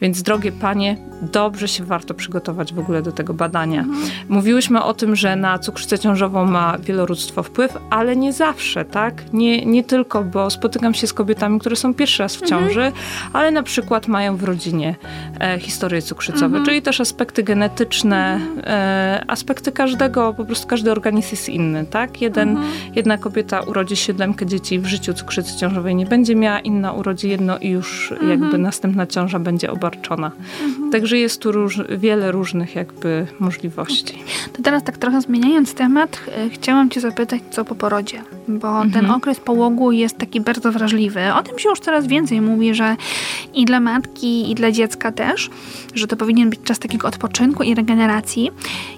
[0.00, 3.45] Więc drogie panie, dobrze się warto przygotować w ogóle do tego badania.
[3.80, 4.08] Mhm.
[4.28, 9.32] Mówiłyśmy o tym, że na cukrzycę ciążową ma wielorództwo wpływ, ale nie zawsze, tak?
[9.32, 12.62] Nie, nie tylko, bo spotykam się z kobietami, które są pierwszy raz w mhm.
[12.62, 13.04] ciąży, mhm.
[13.32, 14.94] ale na przykład mają w rodzinie
[15.40, 16.64] e, historie cukrzycowe, mhm.
[16.64, 18.60] czyli też aspekty genetyczne, mhm.
[18.64, 22.20] e, aspekty każdego, po prostu każdy organizm jest inny, tak?
[22.22, 22.66] Jeden, mhm.
[22.94, 27.58] Jedna kobieta urodzi siódemkę dzieci w życiu cukrzycy ciążowej nie będzie miała, inna urodzi jedno
[27.58, 30.30] i już jakby następna ciąża będzie obarczona.
[30.92, 34.18] Także jest tu róż, wiele różnych jakby możliwości.
[34.52, 38.90] To teraz tak trochę zmieniając temat, e, chciałam cię zapytać, co po porodzie, bo mhm.
[38.90, 41.20] ten okres połogu jest taki bardzo wrażliwy.
[41.34, 42.96] O tym się już coraz więcej mówi, że
[43.54, 45.50] i dla matki, i dla dziecka też,
[45.94, 48.50] że to powinien być czas takiego odpoczynku i regeneracji.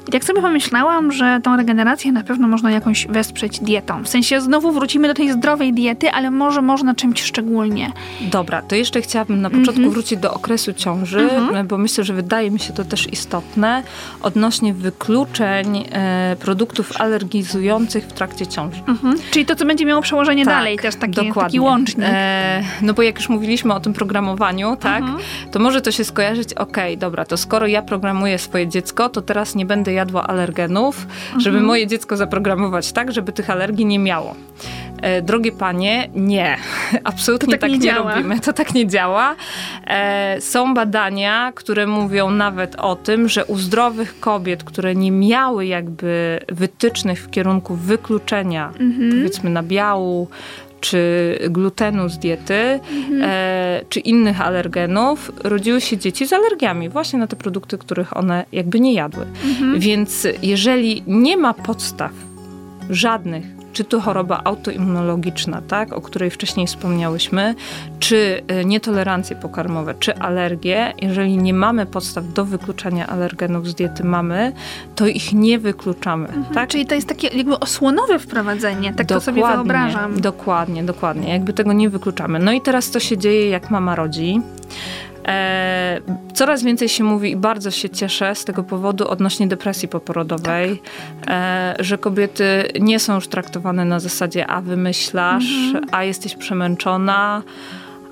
[0.09, 4.05] I tak sobie pomyślałam, że tą regenerację na pewno można jakąś wesprzeć dietą.
[4.05, 7.93] W sensie znowu wrócimy do tej zdrowej diety, ale może można czymś szczególnie.
[8.21, 9.91] Dobra, to jeszcze chciałabym na początku mhm.
[9.91, 11.67] wrócić do okresu ciąży, mhm.
[11.67, 13.83] bo myślę, że wydaje mi się to też istotne
[14.23, 18.83] odnośnie wykluczeń e, produktów alergizujących w trakcie ciąży.
[18.89, 19.15] Mhm.
[19.39, 21.43] Czyli to, co będzie miało przełożenie tak, dalej, też taki, dokładnie.
[21.43, 22.07] taki łącznik.
[22.11, 25.19] E, no bo jak już mówiliśmy o tym programowaniu, tak, mhm.
[25.53, 29.23] to może to się skojarzyć, okej, okay, dobra, to skoro ja programuję swoje dziecko, to
[29.23, 31.65] teraz nie będę jadła alergenów, żeby mhm.
[31.65, 34.35] moje dziecko zaprogramować tak, żeby tych alergii nie miało.
[35.03, 36.57] E, drogie panie, nie.
[37.05, 38.41] Absolutnie tak, tak, nie, nie robimy.
[38.41, 39.37] To tak nie działa.
[39.87, 45.67] E, są badania, które mówią nawet o tym, że u zdrowych kobiet, które nie miały
[45.67, 49.23] jakby wytycznych w kierunku wykluczenia, mhm.
[49.29, 50.29] Powiedzmy nabiału,
[50.81, 53.23] czy glutenu z diety, mhm.
[53.23, 58.45] e, czy innych alergenów, rodziły się dzieci z alergiami właśnie na te produkty, których one
[58.53, 59.27] jakby nie jadły.
[59.45, 59.81] Mhm.
[59.81, 62.13] Więc jeżeli nie ma podstaw
[62.91, 67.55] żadnych czy to choroba autoimmunologiczna, tak, o której wcześniej wspomniałyśmy,
[67.99, 74.05] czy e, nietolerancje pokarmowe, czy alergie, jeżeli nie mamy podstaw do wykluczania alergenów z diety
[74.05, 74.53] mamy,
[74.95, 76.29] to ich nie wykluczamy.
[76.29, 76.69] Mhm, tak?
[76.69, 80.21] Czyli to jest takie jakby osłonowe wprowadzenie, tak dokładnie, to sobie wyobrażam.
[80.21, 81.33] Dokładnie, dokładnie.
[81.33, 82.39] Jakby tego nie wykluczamy.
[82.39, 84.41] No i teraz co się dzieje, jak mama rodzi?
[85.29, 86.01] E,
[86.35, 90.83] coraz więcej się mówi i bardzo się cieszę z tego powodu odnośnie depresji poporodowej,
[91.21, 91.31] tak.
[91.31, 95.85] e, że kobiety nie są już traktowane na zasadzie a wymyślasz, mhm.
[95.93, 97.43] a jesteś przemęczona,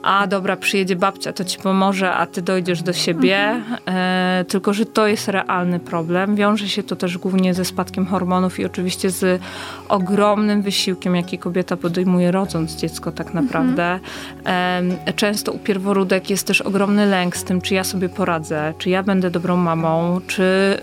[0.06, 3.38] a dobra, przyjedzie babcia, to ci pomoże, a ty dojdziesz do siebie.
[3.38, 3.78] Mhm.
[3.86, 6.36] E, tylko, że to jest realny problem.
[6.36, 9.42] Wiąże się to też głównie ze spadkiem hormonów i oczywiście z
[9.88, 13.44] ogromnym wysiłkiem, jaki kobieta podejmuje rodząc dziecko tak mhm.
[13.44, 14.00] naprawdę.
[14.44, 14.98] Mhm.
[15.06, 18.90] E, często u pierworódek jest też ogromny lęk z tym, czy ja sobie poradzę, czy
[18.90, 20.42] ja będę dobrą mamą, czy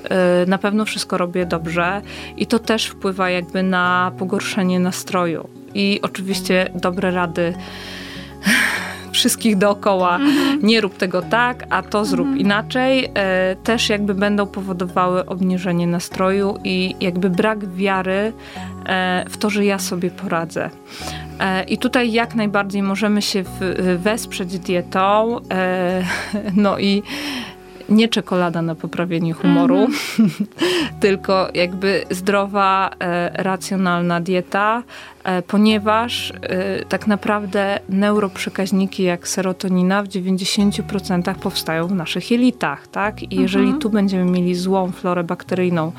[0.09, 2.01] e, na pewno wszystko robię dobrze.
[2.37, 5.49] I to też wpływa jakby na pogorszenie nastroju.
[5.73, 7.53] I oczywiście dobre rady
[9.13, 10.59] wszystkich dookoła, mhm.
[10.63, 12.39] nie rób tego tak, a to zrób mhm.
[12.39, 18.33] inaczej, e, też jakby będą powodowały obniżenie nastroju i jakby brak wiary
[18.85, 20.69] e, w to, że ja sobie poradzę.
[21.39, 23.59] E, I tutaj jak najbardziej możemy się w,
[24.03, 26.03] wesprzeć dietą, e,
[26.55, 27.03] no i
[27.89, 30.45] nie czekolada na poprawienie humoru, mm -hmm.
[30.99, 34.83] tylko jakby zdrowa, e, racjonalna dieta,
[35.23, 43.23] e, ponieważ e, tak naprawdę neuroprzekaźniki jak serotonina w 90% powstają w naszych jelitach, tak?
[43.23, 43.81] I jeżeli mm -hmm.
[43.81, 45.91] tu będziemy mieli złą florę bakteryjną,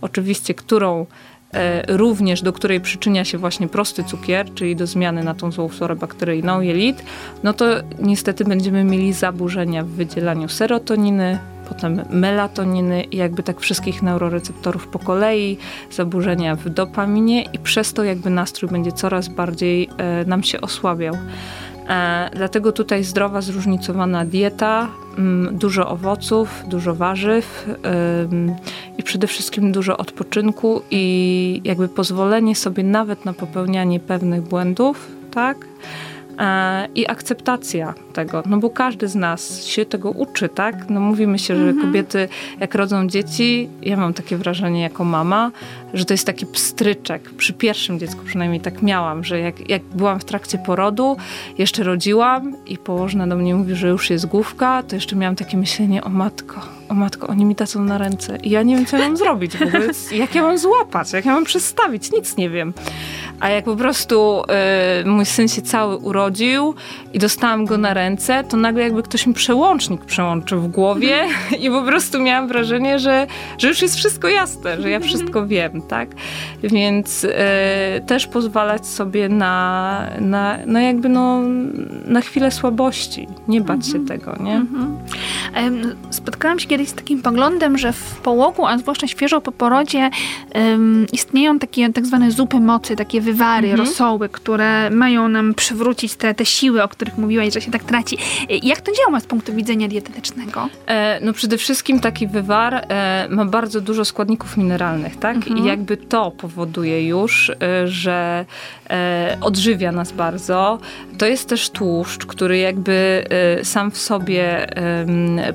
[0.00, 1.06] oczywiście, którą
[1.88, 5.96] również do której przyczynia się właśnie prosty cukier, czyli do zmiany na tą złą florę
[5.96, 7.04] bakteryjną jelit,
[7.42, 7.64] no to
[7.98, 11.38] niestety będziemy mieli zaburzenia w wydzielaniu serotoniny,
[11.68, 15.58] potem melatoniny i jakby tak wszystkich neuroreceptorów po kolei,
[15.90, 21.14] zaburzenia w dopaminie i przez to jakby nastrój będzie coraz bardziej e, nam się osłabiał.
[21.88, 27.66] E, dlatego tutaj zdrowa, zróżnicowana dieta, mm, dużo owoców, dużo warzyw
[28.98, 35.66] i przede wszystkim dużo odpoczynku i jakby pozwolenie sobie nawet na popełnianie pewnych błędów, tak?
[36.42, 40.90] E, i akceptacja tego, no bo każdy z nas się tego uczy, tak?
[40.90, 41.86] No mówimy się, że mhm.
[41.86, 42.28] kobiety
[42.60, 45.50] jak rodzą dzieci, ja mam takie wrażenie jako mama,
[45.94, 47.30] że to jest taki pstryczek.
[47.30, 51.16] Przy pierwszym dziecku przynajmniej tak miałam, że jak, jak byłam w trakcie porodu,
[51.58, 55.56] jeszcze rodziłam i położna do mnie mówi, że już jest główka, to jeszcze miałam takie
[55.56, 58.96] myślenie, o matko, o matko, oni mi tacą na ręce i ja nie wiem, co
[58.96, 62.50] ja mam zrobić w ogóle, jak ja mam złapać, jak ja mam przestawić, nic nie
[62.50, 62.72] wiem.
[63.42, 64.42] A jak po prostu
[65.02, 66.74] y, mój syn się cały urodził
[67.12, 71.24] i dostałam go na ręce, to nagle jakby ktoś mi przełącznik przełączył w głowie
[71.60, 73.26] i po prostu miałam wrażenie, że,
[73.58, 76.08] że już jest wszystko jasne, że ja wszystko wiem, tak?
[76.62, 77.30] Więc y,
[78.06, 81.40] też pozwalać sobie na, na, na jakby no,
[82.06, 83.28] na chwilę słabości.
[83.48, 84.54] Nie bać się tego, nie?
[84.54, 84.96] Mhm.
[86.10, 90.10] Spotkałam się kiedyś z takim poglądem, że w połogu, a zwłaszcza świeżo po porodzie,
[90.52, 96.34] em, istnieją takie tak zwane zupy mocy, takie wywary, rosoły, które mają nam przywrócić te,
[96.34, 98.18] te siły, o których mówiłaś, że się tak traci.
[98.62, 100.68] Jak to działa z punktu widzenia dietetycznego?
[100.86, 105.48] E, no przede wszystkim taki wywar e, ma bardzo dużo składników mineralnych, tak?
[105.48, 108.44] I jakby to powoduje już, e, że
[108.90, 110.78] e, odżywia nas bardzo.
[111.18, 113.24] To jest też tłuszcz, który jakby
[113.60, 114.66] e, sam w sobie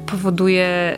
[0.05, 0.97] powoduje, e,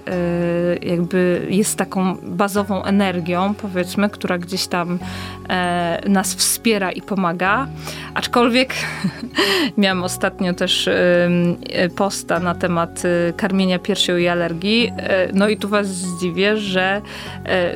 [0.82, 5.00] jakby jest taką bazową energią, powiedzmy, która gdzieś tam
[6.08, 7.68] nas wspiera i pomaga.
[8.14, 8.74] Aczkolwiek
[9.78, 11.30] miałam ostatnio też e,
[11.96, 14.92] posta na temat e, karmienia piersią i alergii.
[14.98, 17.02] E, No i tu was zdziwię, że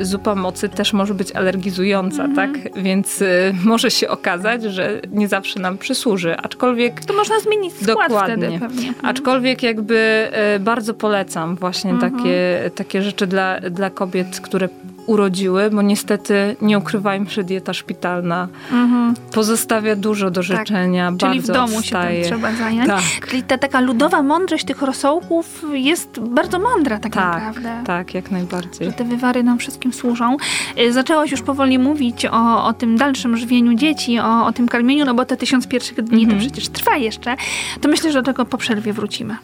[0.02, 2.50] zupa mocy też może być alergizująca, tak?
[2.76, 3.24] Więc
[3.64, 6.38] może się okazać, że nie zawsze nam przysłuży.
[6.38, 8.48] Aczkolwiek To można zmienić skład Dokładnie.
[8.48, 8.88] wtedy pewnie.
[8.88, 9.06] Mhm.
[9.06, 10.28] Aczkolwiek jakby
[10.60, 14.70] bardzo polecam właśnie takie, takie rzeczy dla, dla kobiet, które
[15.06, 18.48] urodziły, bo niestety nie ukrywajmy, że dieta szpitalna
[19.32, 21.18] pozostawia dużo do życzenia, Mhm.
[21.34, 22.24] Czyli w domu odstaje.
[22.24, 22.88] się tym trzeba zająć.
[22.88, 23.28] Tak.
[23.30, 27.84] Czyli ta taka ludowa mądrość tych rosołków jest bardzo mądra tak, Tak, naprawdę.
[27.86, 28.88] tak, jak najbardziej.
[28.88, 30.38] że te wywary nam wszystkim służą.
[30.80, 35.06] Y, Zaczęłaś już powoli mówić o, o tym dalszym żywieniu dzieci, o, o tym karmieniu,
[35.06, 36.40] no bo te tysiąc pierwszych dni Mhm.
[36.42, 37.36] to przecież trwa jeszcze.
[37.82, 39.36] To myślę, że do tego po przerwie wrócimy.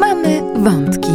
[0.00, 1.10] Mamy wątki.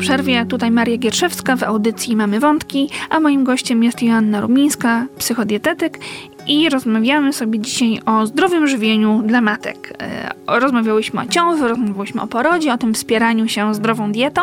[0.00, 0.46] Przerwie.
[0.46, 5.98] Tutaj Maria Gierszewska w audycji Mamy Wątki, a moim gościem jest Joanna Rumińska, psychodietetyk
[6.46, 9.92] i rozmawiamy sobie dzisiaj o zdrowym żywieniu dla matek.
[10.02, 14.42] E, Rozmawiałyśmy o ciąży, rozmawiałyśmy o porodzie, o tym wspieraniu się zdrową dietą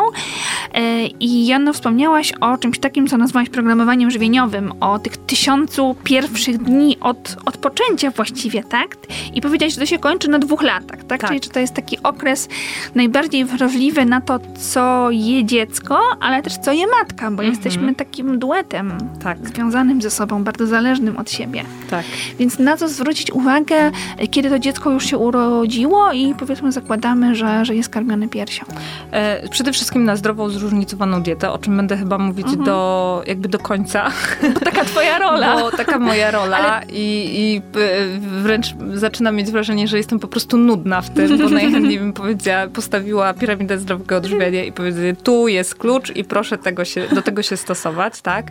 [0.73, 6.57] E, i Joanna wspomniałaś o czymś takim, co nazwałaś programowaniem żywieniowym, o tych tysiącu pierwszych
[6.57, 8.97] dni od, od poczęcia właściwie, tak?
[9.33, 11.21] I powiedziałaś, że to się kończy na dwóch latach, tak?
[11.21, 11.27] Tak.
[11.29, 12.49] Czyli że to jest taki okres
[12.95, 18.39] najbardziej wrażliwy na to, co je dziecko, ale też co je matka, bo jesteśmy takim
[18.39, 21.63] duetem Tak, związanym ze sobą, bardzo zależnym od siebie.
[21.89, 22.05] Tak.
[22.39, 23.91] Więc na co zwrócić uwagę,
[24.31, 28.65] kiedy to dziecko już się urodziło i powiedzmy zakładamy, że, że jest karmione piersią.
[29.11, 32.63] E, przede wszystkim na zdrową, zróżnicowaną dietę, o czym będę chyba mówić Mhm.
[32.65, 34.11] do, jakby do końca.
[34.53, 35.55] Bo taka twoja rola.
[35.59, 40.57] Bo taka moja rola i, i e, wręcz zaczynam mieć wrażenie, że jestem po prostu
[40.57, 45.75] nudna w tym, bo najchętniej bym powiedziała, postawiła piramidę zdrowego odżywiania i powiedziała, tu jest
[45.75, 48.47] klucz i proszę tego się, do tego się stosować, tak?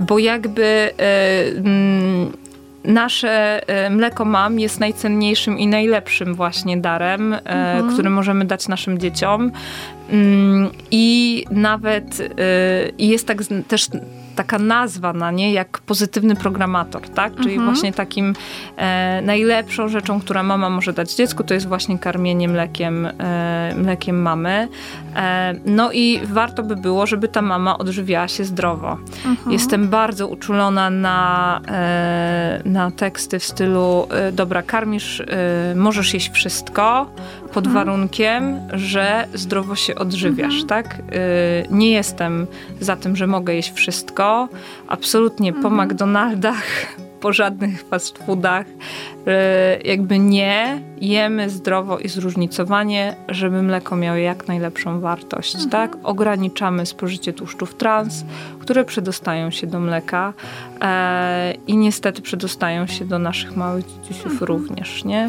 [0.00, 0.64] Bo jakby
[0.98, 2.32] e, mm,
[2.90, 8.98] nasze e, mleko mam jest najcenniejszym i najlepszym właśnie darem, e, który możemy dać naszym
[8.98, 9.52] dzieciom.
[10.10, 12.32] Mm, I nawet
[12.98, 13.86] i jest tak też
[14.36, 17.32] taka nazwa na nie, jak pozytywny programator, tak?
[17.42, 18.34] Czyli właśnie takim
[18.76, 24.22] e, najlepszą rzeczą, która mama może dać dziecku, to jest właśnie karmienie mlekiem, e, mlekiem
[24.22, 24.68] mamy.
[25.16, 28.98] E, no i warto by było, żeby ta mama odżywiała się zdrowo.
[29.46, 35.24] Jestem bardzo uczulona na, e, na teksty w stylu e, dobra, karmisz, e,
[35.74, 37.10] możesz jeść wszystko
[37.52, 40.94] pod warunkiem, że zdrowo się odżywiasz, tak?
[40.94, 40.98] E,
[41.70, 42.46] nie jestem
[42.80, 44.48] za tym, że mogę jeść wszystko.
[44.88, 46.64] Absolutnie po McDonaldach,
[47.20, 48.66] po żadnych fast foodach.
[49.26, 55.96] E, jakby nie, jemy zdrowo i zróżnicowanie, żeby mleko miało jak najlepszą wartość, tak?
[56.02, 58.24] Ograniczamy spożycie tłuszczów trans,
[58.60, 60.32] które przedostają się do mleka
[60.80, 65.28] e, i niestety przedostają się do naszych małych dzieciusów również, nie?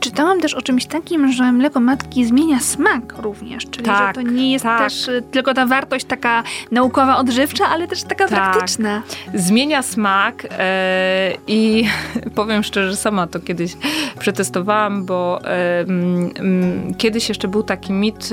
[0.00, 4.30] Czytałam też o czymś takim, że mleko matki zmienia smak również, czyli Tak, że to
[4.30, 4.78] nie jest tak.
[4.78, 8.52] też y, tylko ta wartość taka naukowa, odżywcza, ale też taka Tak.
[8.52, 9.02] praktyczna.
[9.34, 11.84] zmienia smak e, i
[12.34, 13.76] powiem szczerze, sama to kiedyś
[14.18, 15.40] przetestowałam, bo
[16.98, 18.30] kiedyś jeszcze był taki mit,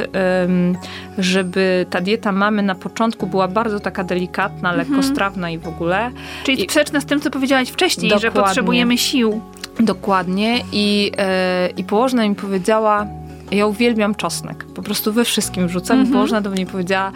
[1.17, 6.11] żeby ta dieta mamy na początku była bardzo taka delikatna, lekkostrawna i w ogóle.
[6.43, 8.41] Czyli sprzeczna z tym, co powiedziałaś wcześniej, że Dokładnie.
[8.41, 9.41] potrzebujemy sił.
[9.79, 10.63] Dokładnie.
[10.71, 13.07] I, e, i położna mi powiedziała,
[13.51, 14.65] ja uwielbiam czosnek.
[14.75, 16.03] Po prostu we wszystkim wrzucam.
[16.03, 17.11] I położna do mnie powiedziała,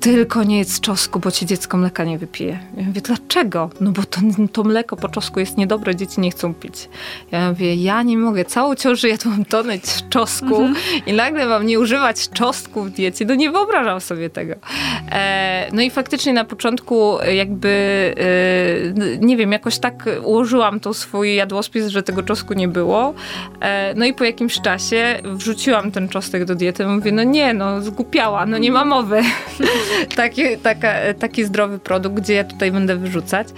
[0.00, 2.58] tylko nie jedz czosku, bo ci dziecko mleka nie wypije.
[2.76, 3.70] Ja mówię, dlaczego?
[3.80, 4.20] No bo to,
[4.52, 6.88] to mleko po czosku jest niedobre, dzieci nie chcą pić.
[7.32, 10.74] Ja mówię, ja nie mogę, całą ciążę jadłam toneć czosku mhm.
[11.06, 13.24] i nagle mam nie używać czosnku w diecie.
[13.24, 14.54] No nie wyobrażam sobie tego.
[15.12, 17.68] E, no i faktycznie na początku jakby,
[19.18, 23.14] e, nie wiem, jakoś tak ułożyłam to swój jadłospis, że tego czosku nie było.
[23.60, 26.86] E, no i po jakimś czasie wrzuciłam ten czosnek do diety.
[26.86, 29.22] Mówię, no nie, no zgłupiała, no nie ma mowy.
[30.16, 33.48] taki, taka, taki zdrowy produkt, gdzie ja tutaj będę wyrzucać.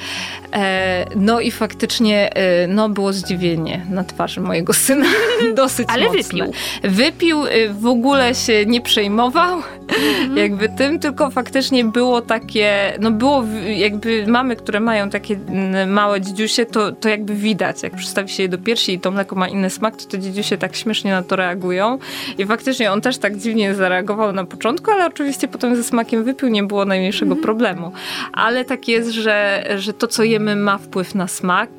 [0.52, 5.06] E, no i faktycznie e, no, było zdziwienie na twarzy mojego syna.
[5.54, 6.22] Dosyć Ale mocne.
[6.22, 6.52] wypił.
[6.82, 10.36] Wypił, e, w ogóle się nie przejmował mhm.
[10.36, 13.44] jakby tym, tylko faktycznie było takie, no było
[13.76, 15.38] jakby mamy, które mają takie
[15.86, 19.36] małe dziedziusie, to, to jakby widać, jak przystawi się je do piersi i to mleko
[19.36, 21.98] ma inny smak, to te dziedziusie tak śmiesznie na to reagują.
[22.38, 26.48] I faktycznie on też tak dziwnie zareagował na początku, ale oczywiście potem ze smakiem wypił,
[26.48, 27.42] nie było najmniejszego mhm.
[27.42, 27.92] problemu.
[28.32, 31.70] Ale tak jest, że, że to, co jemy, ma wpływ na smak.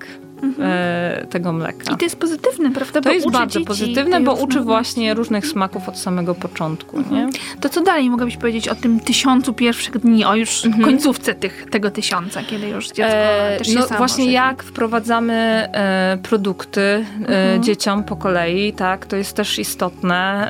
[0.44, 0.70] Mhm.
[0.72, 1.94] E, tego mleka.
[1.94, 3.02] I to jest pozytywne, prawda?
[3.02, 6.98] To jest bardzo pozytywne, bo uczy właśnie różnych smaków od samego początku.
[6.98, 7.28] Mhm.
[7.28, 7.34] Nie?
[7.62, 10.84] To co dalej mogłabyś powiedzieć o tym tysiącu pierwszych dni, o już mhm.
[10.84, 16.18] końcówce tych, tego tysiąca, kiedy już dziecko e, też się No właśnie jak wprowadzamy e,
[16.24, 17.64] produkty e, mhm.
[17.64, 20.50] dzieciom po kolei, tak, to jest też istotne,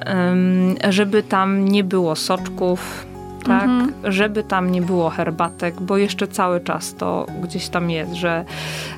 [0.90, 3.06] żeby tam nie było soczków,
[3.44, 3.64] tak?
[3.64, 3.94] Mhm.
[4.04, 8.46] Żeby tam nie było herbatek, bo jeszcze cały czas to gdzieś tam jest, że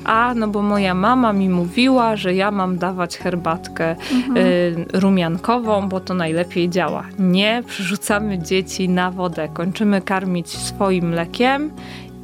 [0.04, 4.36] a, no bo moja mama mi mówiła, że ja mam dawać herbatkę mhm.
[4.36, 7.04] y, rumiankową, bo to najlepiej działa.
[7.18, 11.70] Nie, przerzucamy dzieci na wodę, kończymy karmić swoim mlekiem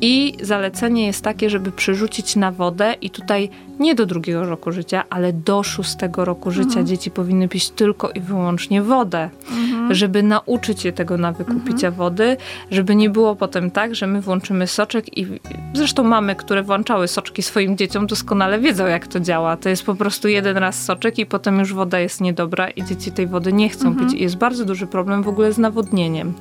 [0.03, 5.05] i zalecenie jest takie, żeby przerzucić na wodę i tutaj nie do drugiego roku życia,
[5.11, 6.87] ale do szóstego roku życia mhm.
[6.87, 9.95] dzieci powinny pić tylko i wyłącznie wodę, mhm.
[9.95, 11.69] żeby nauczyć je tego nawyku mhm.
[11.75, 12.37] picia wody,
[12.71, 15.27] żeby nie było potem tak, że my włączymy soczek i
[15.75, 19.57] zresztą mamy, które włączały soczki swoim dzieciom doskonale wiedzą jak to działa.
[19.57, 23.13] To jest po prostu jeden raz soczek i potem już woda jest niedobra i dzieci
[23.13, 24.07] tej wody nie chcą mhm.
[24.07, 24.19] pić.
[24.19, 26.35] I jest bardzo duży problem w ogóle z nawodnieniem.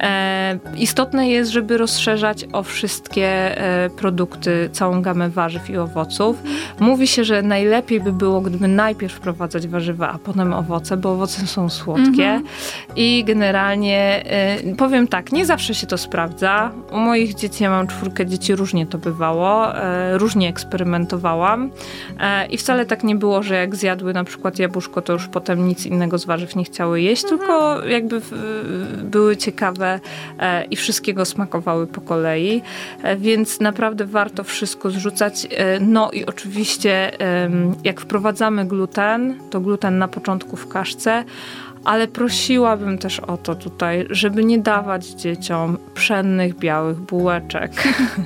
[0.00, 6.42] E, istotne jest, żeby rozszerzać o wszystkie e, produkty, całą gamę warzyw i owoców.
[6.80, 11.46] Mówi się, że najlepiej by było, gdyby najpierw wprowadzać warzywa, a potem owoce, bo owoce
[11.46, 12.24] są słodkie.
[12.24, 12.42] Mhm.
[12.96, 16.70] I generalnie e, powiem tak, nie zawsze się to sprawdza.
[16.92, 19.66] U moich dzieci, ja mam czwórkę dzieci, różnie to bywało,
[20.12, 21.70] różnie eksperymentowałam.
[22.50, 25.86] I wcale tak nie było, że jak zjadły na przykład jabłuszko, to już potem nic
[25.86, 27.40] innego z warzyw nie chciały jeść, mhm.
[27.40, 28.20] tylko jakby
[29.02, 29.87] były ciekawe
[30.38, 32.62] E, i wszystkiego smakowały po kolei,
[33.02, 35.46] e, więc naprawdę warto wszystko zrzucać.
[35.50, 37.12] E, no i oczywiście
[37.84, 41.24] jak wprowadzamy gluten, to gluten na początku w kaszce,
[41.88, 47.72] ale prosiłabym też o to tutaj, żeby nie dawać dzieciom pszennych białych bułeczek,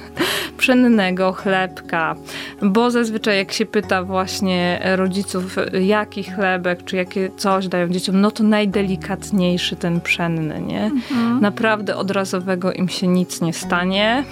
[0.58, 2.14] pszennego chlebka,
[2.62, 8.30] bo zazwyczaj jak się pyta właśnie rodziców, jaki chlebek, czy jakie coś dają dzieciom, no
[8.30, 10.84] to najdelikatniejszy ten pszenny, nie?
[10.84, 11.40] Mhm.
[11.40, 14.24] Naprawdę od razowego im się nic nie stanie,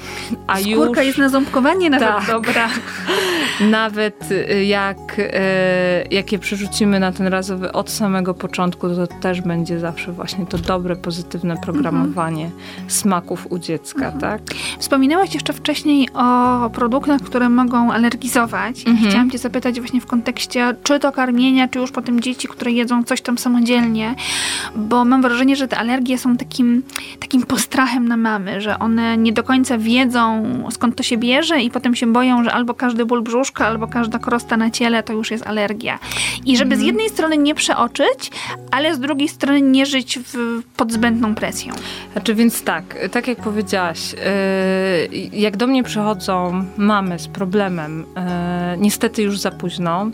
[0.46, 1.06] a Skórka już...
[1.06, 2.26] jest na ząbkowanie nawet tak.
[2.26, 2.68] dobra.
[3.60, 5.32] nawet y, jak, y,
[6.10, 10.58] jak je przerzucimy na ten razowy od samego początku, to też będzie zawsze właśnie to
[10.58, 12.90] dobre, pozytywne programowanie mhm.
[12.90, 14.20] smaków u dziecka, mhm.
[14.20, 14.40] tak?
[14.78, 18.86] Wspominałaś jeszcze wcześniej o produktach, które mogą alergizować.
[18.86, 19.10] Mhm.
[19.10, 23.04] Chciałam cię zapytać właśnie w kontekście czy to karmienia, czy już potem dzieci, które jedzą
[23.04, 24.14] coś tam samodzielnie,
[24.76, 26.82] bo mam wrażenie, że te alergie są takim,
[27.20, 31.70] takim postrachem na mamy, że one nie do końca wiedzą skąd to się bierze i
[31.70, 35.30] potem się boją, że albo każdy ból brzuszka, albo każda krosta na ciele to już
[35.30, 35.98] jest alergia.
[36.46, 38.30] I żeby z jednej strony nie przeoczyć,
[38.70, 41.74] ale z drugiej strony nie żyć w, pod zbędną presją.
[42.12, 48.78] Znaczy, więc tak, tak jak powiedziałaś, yy, jak do mnie przychodzą mamy z problemem, yy,
[48.78, 50.10] niestety już za późno,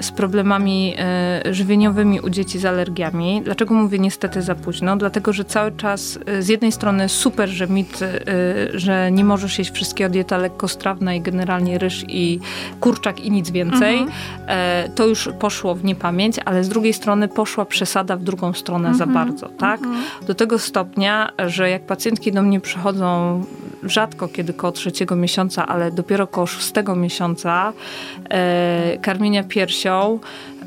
[0.00, 3.42] z problemami e, żywieniowymi u dzieci z alergiami.
[3.44, 4.96] Dlaczego mówię niestety za późno?
[4.96, 8.00] Dlatego, że cały czas e, z jednej strony super, że mit,
[8.74, 12.40] że nie możesz jeść wszystkiego dieta lekkostrawna i generalnie ryż i
[12.80, 13.98] kurczak i nic więcej.
[13.98, 14.92] Mhm.
[14.94, 18.98] To już poszło w niepamięć, ale z drugiej strony poszła przesada w drugą stronę mhm.
[18.98, 19.80] za bardzo, tak?
[19.80, 20.04] Mhm.
[20.26, 23.40] Do tego stopnia, że jak pacjentki do mnie przychodzą
[23.88, 27.72] rzadko kiedy koło trzeciego miesiąca, ale dopiero koło szóstego miesiąca
[28.30, 30.18] e, karmienia piersią,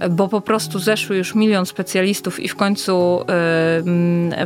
[0.10, 3.20] bo po prostu zeszły już milion specjalistów i w końcu,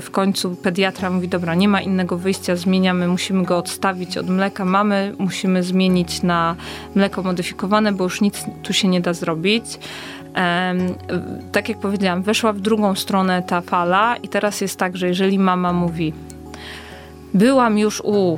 [0.01, 4.65] w końcu pediatra mówi, dobra, nie ma innego wyjścia, zmieniamy, musimy go odstawić od mleka
[4.65, 6.55] mamy, musimy zmienić na
[6.95, 9.79] mleko modyfikowane, bo już nic tu się nie da zrobić.
[11.51, 15.39] tak jak powiedziałam, weszła w drugą stronę ta fala i teraz jest tak, że jeżeli
[15.39, 16.13] mama mówi,
[17.33, 18.37] byłam już u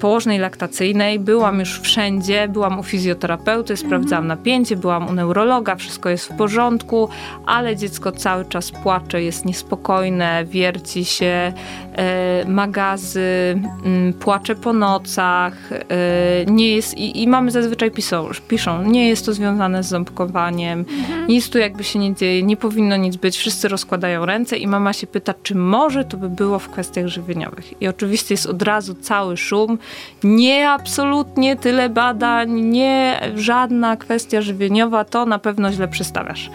[0.00, 6.28] położnej laktacyjnej, byłam już wszędzie, byłam u fizjoterapeuty, sprawdzałam napięcie, byłam u neurologa, wszystko jest
[6.28, 7.08] w porządku,
[7.46, 11.52] ale dziecko cały czas płacze, jest niespokojne, wierci się,
[11.92, 18.82] e, magazy, mm, płacze po nocach, e, nie jest, i, i mamy zazwyczaj piszą, piszą,
[18.82, 21.26] nie jest to związane z ząbkowaniem, mhm.
[21.26, 24.92] nic tu jakby się nie dzieje, nie powinno nic być, wszyscy rozkładają ręce i mama
[24.92, 27.82] się pyta, czy może to by było w kwestiach żywieniowych.
[27.82, 29.78] I oczywiście jest od razu cały szum, szum.
[30.24, 36.50] Nie absolutnie tyle badań, nie żadna kwestia żywieniowa, to na pewno źle przystawiasz.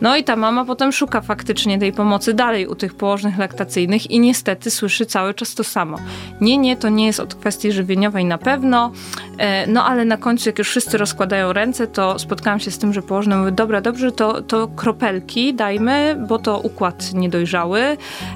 [0.00, 4.20] No i ta mama potem szuka faktycznie tej pomocy dalej u tych położnych laktacyjnych i
[4.20, 5.98] niestety słyszy cały czas to samo.
[6.40, 8.92] Nie, nie, to nie jest od kwestii żywieniowej na pewno,
[9.38, 12.92] e, no ale na końcu, jak już wszyscy rozkładają ręce, to spotkałam się z tym,
[12.92, 17.80] że położne mówią, dobra, dobrze, to, to kropelki dajmy, bo to układ niedojrzały,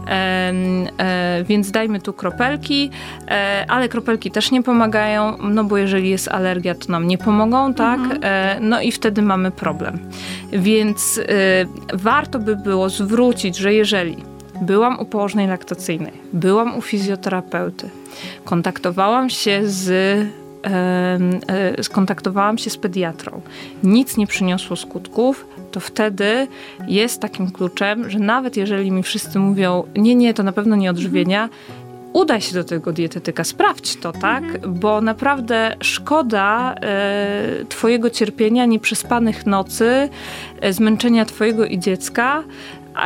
[0.09, 0.53] e,
[1.45, 2.91] więc dajmy tu kropelki,
[3.29, 4.00] e, ale kropelki
[4.33, 8.01] też nie pomagają, no bo jeżeli jest alergia, to nam nie pomogą, tak?
[8.01, 8.21] Mhm.
[8.23, 9.99] E, no i wtedy mamy problem.
[10.53, 14.17] Więc e, warto by było zwrócić, że jeżeli
[14.63, 17.91] byłam u położnej laktacyjnej, byłam u fizjoterapeuty,
[18.45, 19.91] kontaktowałam się z
[20.67, 23.41] e, skontaktowałam się z pediatrą,
[23.83, 26.47] nic nie przyniosło skutków, to wtedy
[26.89, 30.91] jest takim kluczem, że nawet jeżeli mi wszyscy mówią, nie, nie, to na pewno nie
[30.91, 31.49] odżywienia,
[32.13, 34.45] udaj się do tego dietetyka, sprawdź to, tak?
[34.45, 34.75] Mhm.
[34.75, 40.09] Bo naprawdę szkoda e, Twojego cierpienia, nieprzespanych nocy,
[40.61, 42.45] e, zmęczenia Twojego i dziecka,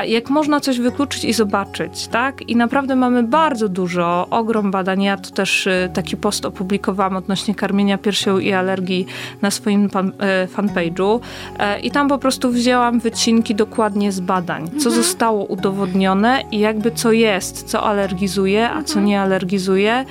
[0.02, 2.48] jak można coś wykluczyć i zobaczyć, tak?
[2.48, 5.02] I naprawdę mamy bardzo dużo, ogrom badań.
[5.02, 9.06] Ja to też y, taki post opublikowałam odnośnie karmienia piersią i alergii
[9.42, 11.20] na swoim pan, e, fanpage'u
[11.58, 14.94] e, i tam po prostu wzięłam wycinki dokładnie z badań, co mhm.
[14.94, 19.06] zostało udowodnione i jakby co jest, co alergizuje, a co mhm.
[19.06, 20.04] nie alergizuje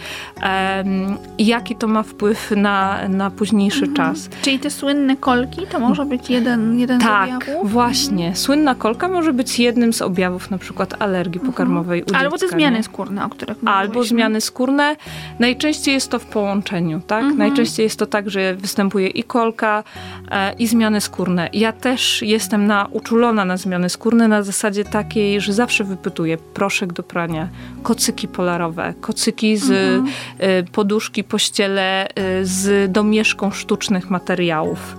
[1.37, 3.95] i jaki to ma wpływ na, na późniejszy mhm.
[3.95, 4.29] czas.
[4.41, 7.45] Czyli te słynne kolki to może być jeden, jeden tak, z?
[7.45, 8.35] Tak, właśnie.
[8.35, 11.51] Słynna kolka może być jednym z objawów na przykład alergii mhm.
[11.51, 12.17] pokarmowej mhm.
[12.17, 12.83] u Albo te zmiany nie?
[12.83, 14.95] skórne, o których Albo zmiany skórne.
[15.39, 17.19] Najczęściej jest to w połączeniu, tak?
[17.19, 17.37] Mhm.
[17.37, 19.83] Najczęściej jest to tak, że występuje i kolka,
[20.31, 21.49] e, i zmiany skórne.
[21.53, 26.93] Ja też jestem na, uczulona na zmiany skórne na zasadzie takiej, że zawsze wypytuję proszek
[26.93, 27.47] do prania,
[27.83, 30.13] kocyki polarowe, kocyki z mhm.
[30.39, 34.97] e, poduszki, pościele e, z domieszką sztucznych materiałów.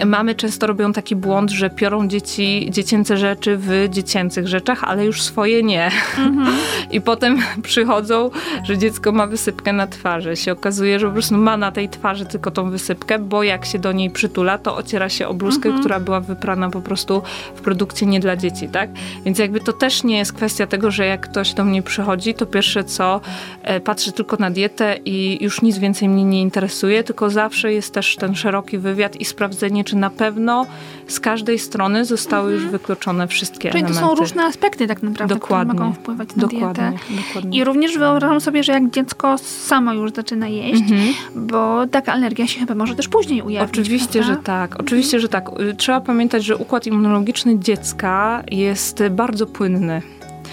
[0.00, 5.04] E, mamy często robią taki błąd, że piorą dzieci, dziecięce rzeczy w dziecięcych rzeczach, ale
[5.04, 5.90] już swoje nie.
[6.18, 6.56] Mhm.
[6.90, 8.30] I potem przychodzą,
[8.64, 10.36] że dziecko ma wysypkę na twarzy.
[10.36, 13.78] Się okazuje, że po prostu ma na tej twarzy tylko tą wysypkę, bo jak się
[13.78, 15.80] do niej przytula, to ociera się o bluzkę, mhm.
[15.80, 17.22] która była wyprana po prostu
[17.54, 18.90] w produkcji nie dla dzieci, tak?
[19.24, 22.46] Więc jakby to też nie jest kwestia tego, że jak ktoś do mnie przychodzi, to
[22.46, 23.20] pierwsze co,
[23.62, 27.94] e, patrzy tylko na dietę i już nic więcej mnie nie interesuje, tylko zawsze jest
[27.94, 30.66] też ten szeroki wywiad i sprawdzenie, czy na pewno
[31.08, 32.62] z każdej strony zostały mhm.
[32.62, 34.00] już wykluczone wszystkie Czyli elementy.
[34.00, 37.22] to są różne aspekty tak naprawdę, dokładnie, które mogą wpływać na dokładnie, dietę.
[37.28, 37.58] Dokładnie.
[37.58, 41.14] I również wyobrażam sobie, że jak dziecko samo już zaczyna jeść, mhm.
[41.34, 43.72] bo taka alergia się chyba może też później ujawnić.
[43.72, 44.34] Oczywiście, prawda?
[44.34, 44.80] że tak.
[44.80, 45.50] Oczywiście, że tak.
[45.76, 50.02] Trzeba pamiętać, że układ immunologiczny dziecka jest bardzo płynny.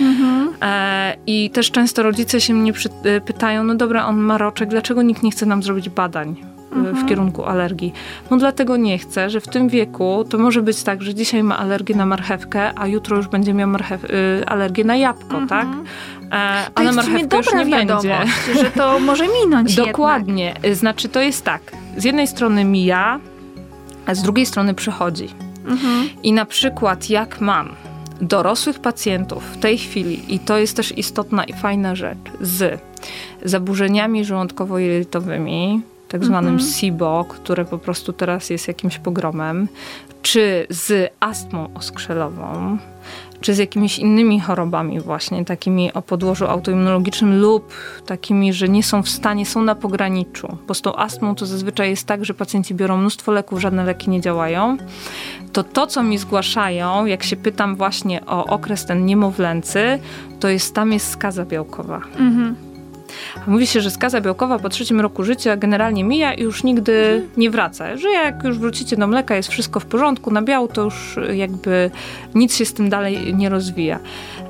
[0.02, 0.54] Mhm.
[0.62, 2.74] E, I też często rodzice się mnie
[3.04, 6.53] e, pytają, no dobra, on ma roczek, dlaczego nikt nie chce nam zrobić badań?
[6.76, 6.96] Mhm.
[6.96, 7.94] w kierunku alergii.
[8.32, 11.58] No dlatego nie chcę, że w tym wieku to może być tak, że dzisiaj ma
[11.58, 14.10] alergię na marchewkę, a jutro już będzie miał marchew, y,
[14.46, 15.48] alergię na jabłko, mhm.
[15.48, 15.68] tak?
[16.32, 18.18] E, a na marchewkę już nie będzie.
[18.56, 20.46] że to może minąć Dokładnie.
[20.46, 20.76] Jednak.
[20.76, 21.62] Znaczy to jest tak,
[21.98, 23.20] z jednej strony mija,
[24.06, 25.30] a z drugiej strony przychodzi.
[25.66, 26.10] Mhm.
[26.24, 27.70] I na przykład jak mam
[28.22, 32.82] dorosłych pacjentów w tej chwili, i to jest też istotna i fajna rzecz, z
[33.46, 35.80] zaburzeniami żołądkowo-jelitowymi,
[36.14, 36.72] tak zwanym mhm.
[36.72, 39.68] SIBO, które po prostu teraz jest jakimś pogromem,
[40.22, 42.78] czy z astmą oskrzelową,
[43.42, 47.74] czy z jakimiś innymi chorobami właśnie, takimi o podłożu autoimmunologicznym lub
[48.06, 50.58] takimi, że nie są w stanie, są na pograniczu.
[50.68, 54.10] Bo z tą astmą to zazwyczaj jest tak, że pacjenci biorą mnóstwo leków, żadne leki
[54.10, 54.78] nie działają.
[55.54, 60.00] To to, co mi zgłaszają, jak się pytam właśnie o okres ten niemowlęcy,
[60.40, 62.02] to jest tam jest skaza białkowa.
[62.18, 62.73] Mhm.
[63.48, 67.30] Mówi się, że skaza białkowa po trzecim roku życia generalnie mija i już nigdy mhm.
[67.38, 67.98] nie wraca.
[67.98, 71.92] Że jak już wrócicie do mleka, jest wszystko w porządku, na biału to już jakby
[72.36, 74.00] nic się z tym dalej nie rozwija.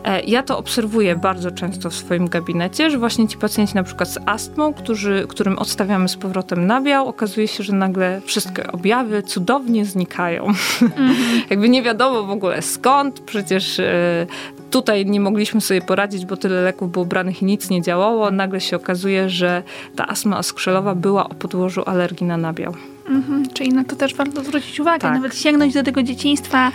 [0.04, 4.10] E, ja to obserwuję bardzo często w swoim gabinecie, że właśnie ci pacjenci na przykład
[4.10, 9.86] z astmą, którzy, którym odstawiamy z powrotem nabiał, okazuje się, że nagle wszystkie objawy cudownie
[9.86, 10.44] znikają.
[10.44, 11.14] Mm -hmm.
[11.50, 14.28] Jakby nie wiadomo w ogóle skąd, przecież e,
[14.74, 18.32] tutaj nie mogliśmy sobie poradzić, bo tyle leków było branych i nic nie działało.
[18.32, 19.64] Nagle się okazuje, że
[19.96, 22.74] ta astma oskrzelowa była o podłożu alergii na nabiał.
[23.10, 25.14] Mhm, czyli na to też warto zwrócić uwagę, Tak.
[25.14, 26.72] nawet sięgnąć do tego dzieciństwa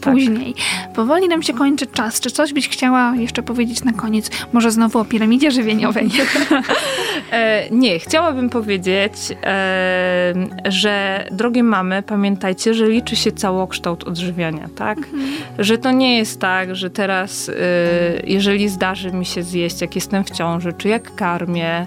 [0.00, 0.54] później.
[0.94, 2.20] Powoli nam się kończy czas.
[2.20, 4.30] Czy coś byś chciała jeszcze powiedzieć na koniec?
[4.52, 6.10] Może znowu o piramidzie żywieniowej?
[7.32, 9.12] E, nie, chciałabym powiedzieć,
[9.44, 14.98] e, że drogie mamy, pamiętajcie, że liczy się całokształt odżywiania, tak?
[15.58, 17.52] Że to nie jest tak, że teraz, e,
[18.24, 21.86] jeżeli zdarzy mi się zjeść, jak jestem w ciąży, czy jak karmię,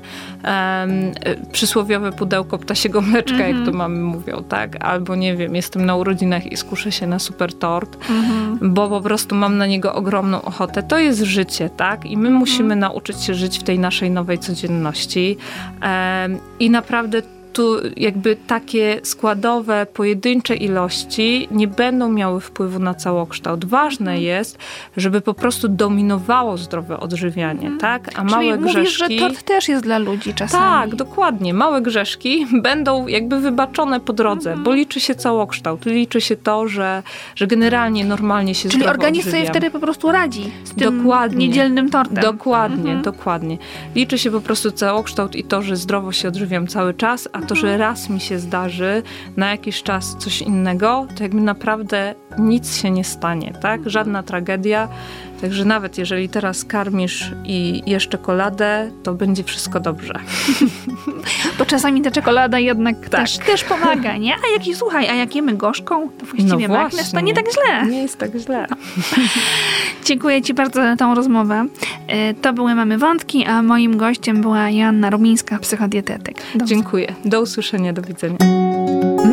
[1.51, 4.85] przysłowiowe pudełko ptasiego mleczka, jak to mamy mówią, tak?
[4.85, 7.97] Albo nie wiem, jestem na urodzinach i skuszę się na super tort,
[8.61, 10.83] bo po prostu mam na niego ogromną ochotę.
[10.83, 12.05] To jest życie, tak?
[12.05, 15.37] I my musimy nauczyć się żyć w tej naszej nowej codzienności.
[16.59, 17.21] I naprawdę
[17.53, 23.65] tu jakby takie składowe, pojedyncze ilości nie będą miały wpływu na całokształt.
[23.65, 24.57] Ważne jest,
[24.97, 28.09] żeby po prostu dominowało zdrowe odżywianie, tak?
[28.19, 30.63] A małe Czyli mówisz, że tort też jest dla ludzi czasami.
[30.63, 31.53] Tak, dokładnie.
[31.53, 34.63] Małe grzeszki będą jakby wybaczone po drodze, Mhm.
[34.63, 35.85] bo liczy się całokształt.
[35.85, 37.03] Liczy się to, że,
[37.35, 39.53] że generalnie normalnie się Czyli organizm sobie odżywiam.
[39.53, 41.47] wtedy po prostu radzi z tym Dokładnie.
[41.47, 42.23] niedzielnym tortem.
[42.23, 43.01] Dokładnie, Mhm.
[43.01, 43.57] dokładnie.
[43.95, 47.55] Liczy się po prostu całokształt i to, że zdrowo się odżywiam cały czas, a to,
[47.55, 49.03] że raz mi się zdarzy
[49.37, 53.89] na jakiś czas coś innego, to jakby naprawdę nic się nie stanie, tak?
[53.89, 54.87] Żadna tragedia.
[55.43, 60.13] Także nawet jeżeli teraz karmisz i jesz czekoladę, to będzie wszystko dobrze.
[61.59, 63.21] Bo czasami ta czekolada jednak Tak.
[63.21, 64.33] też, też pomaga, nie?
[64.35, 67.45] A jak i słuchaj, a jak jemy gorzką, to właściwie No magnes, to nie tak
[67.53, 67.85] źle.
[67.91, 68.67] Nie jest tak źle.
[70.05, 71.65] Dziękuję Ci bardzo za tą rozmowę.
[72.07, 76.35] E, To były Mamy Wątki, a moim gościem była Joanna Rumińska, psychodietetyk.
[76.55, 77.15] Do Dziękuję.
[77.25, 78.37] Do usłyszenia, do widzenia.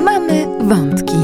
[0.04, 1.14] Mamy wątki.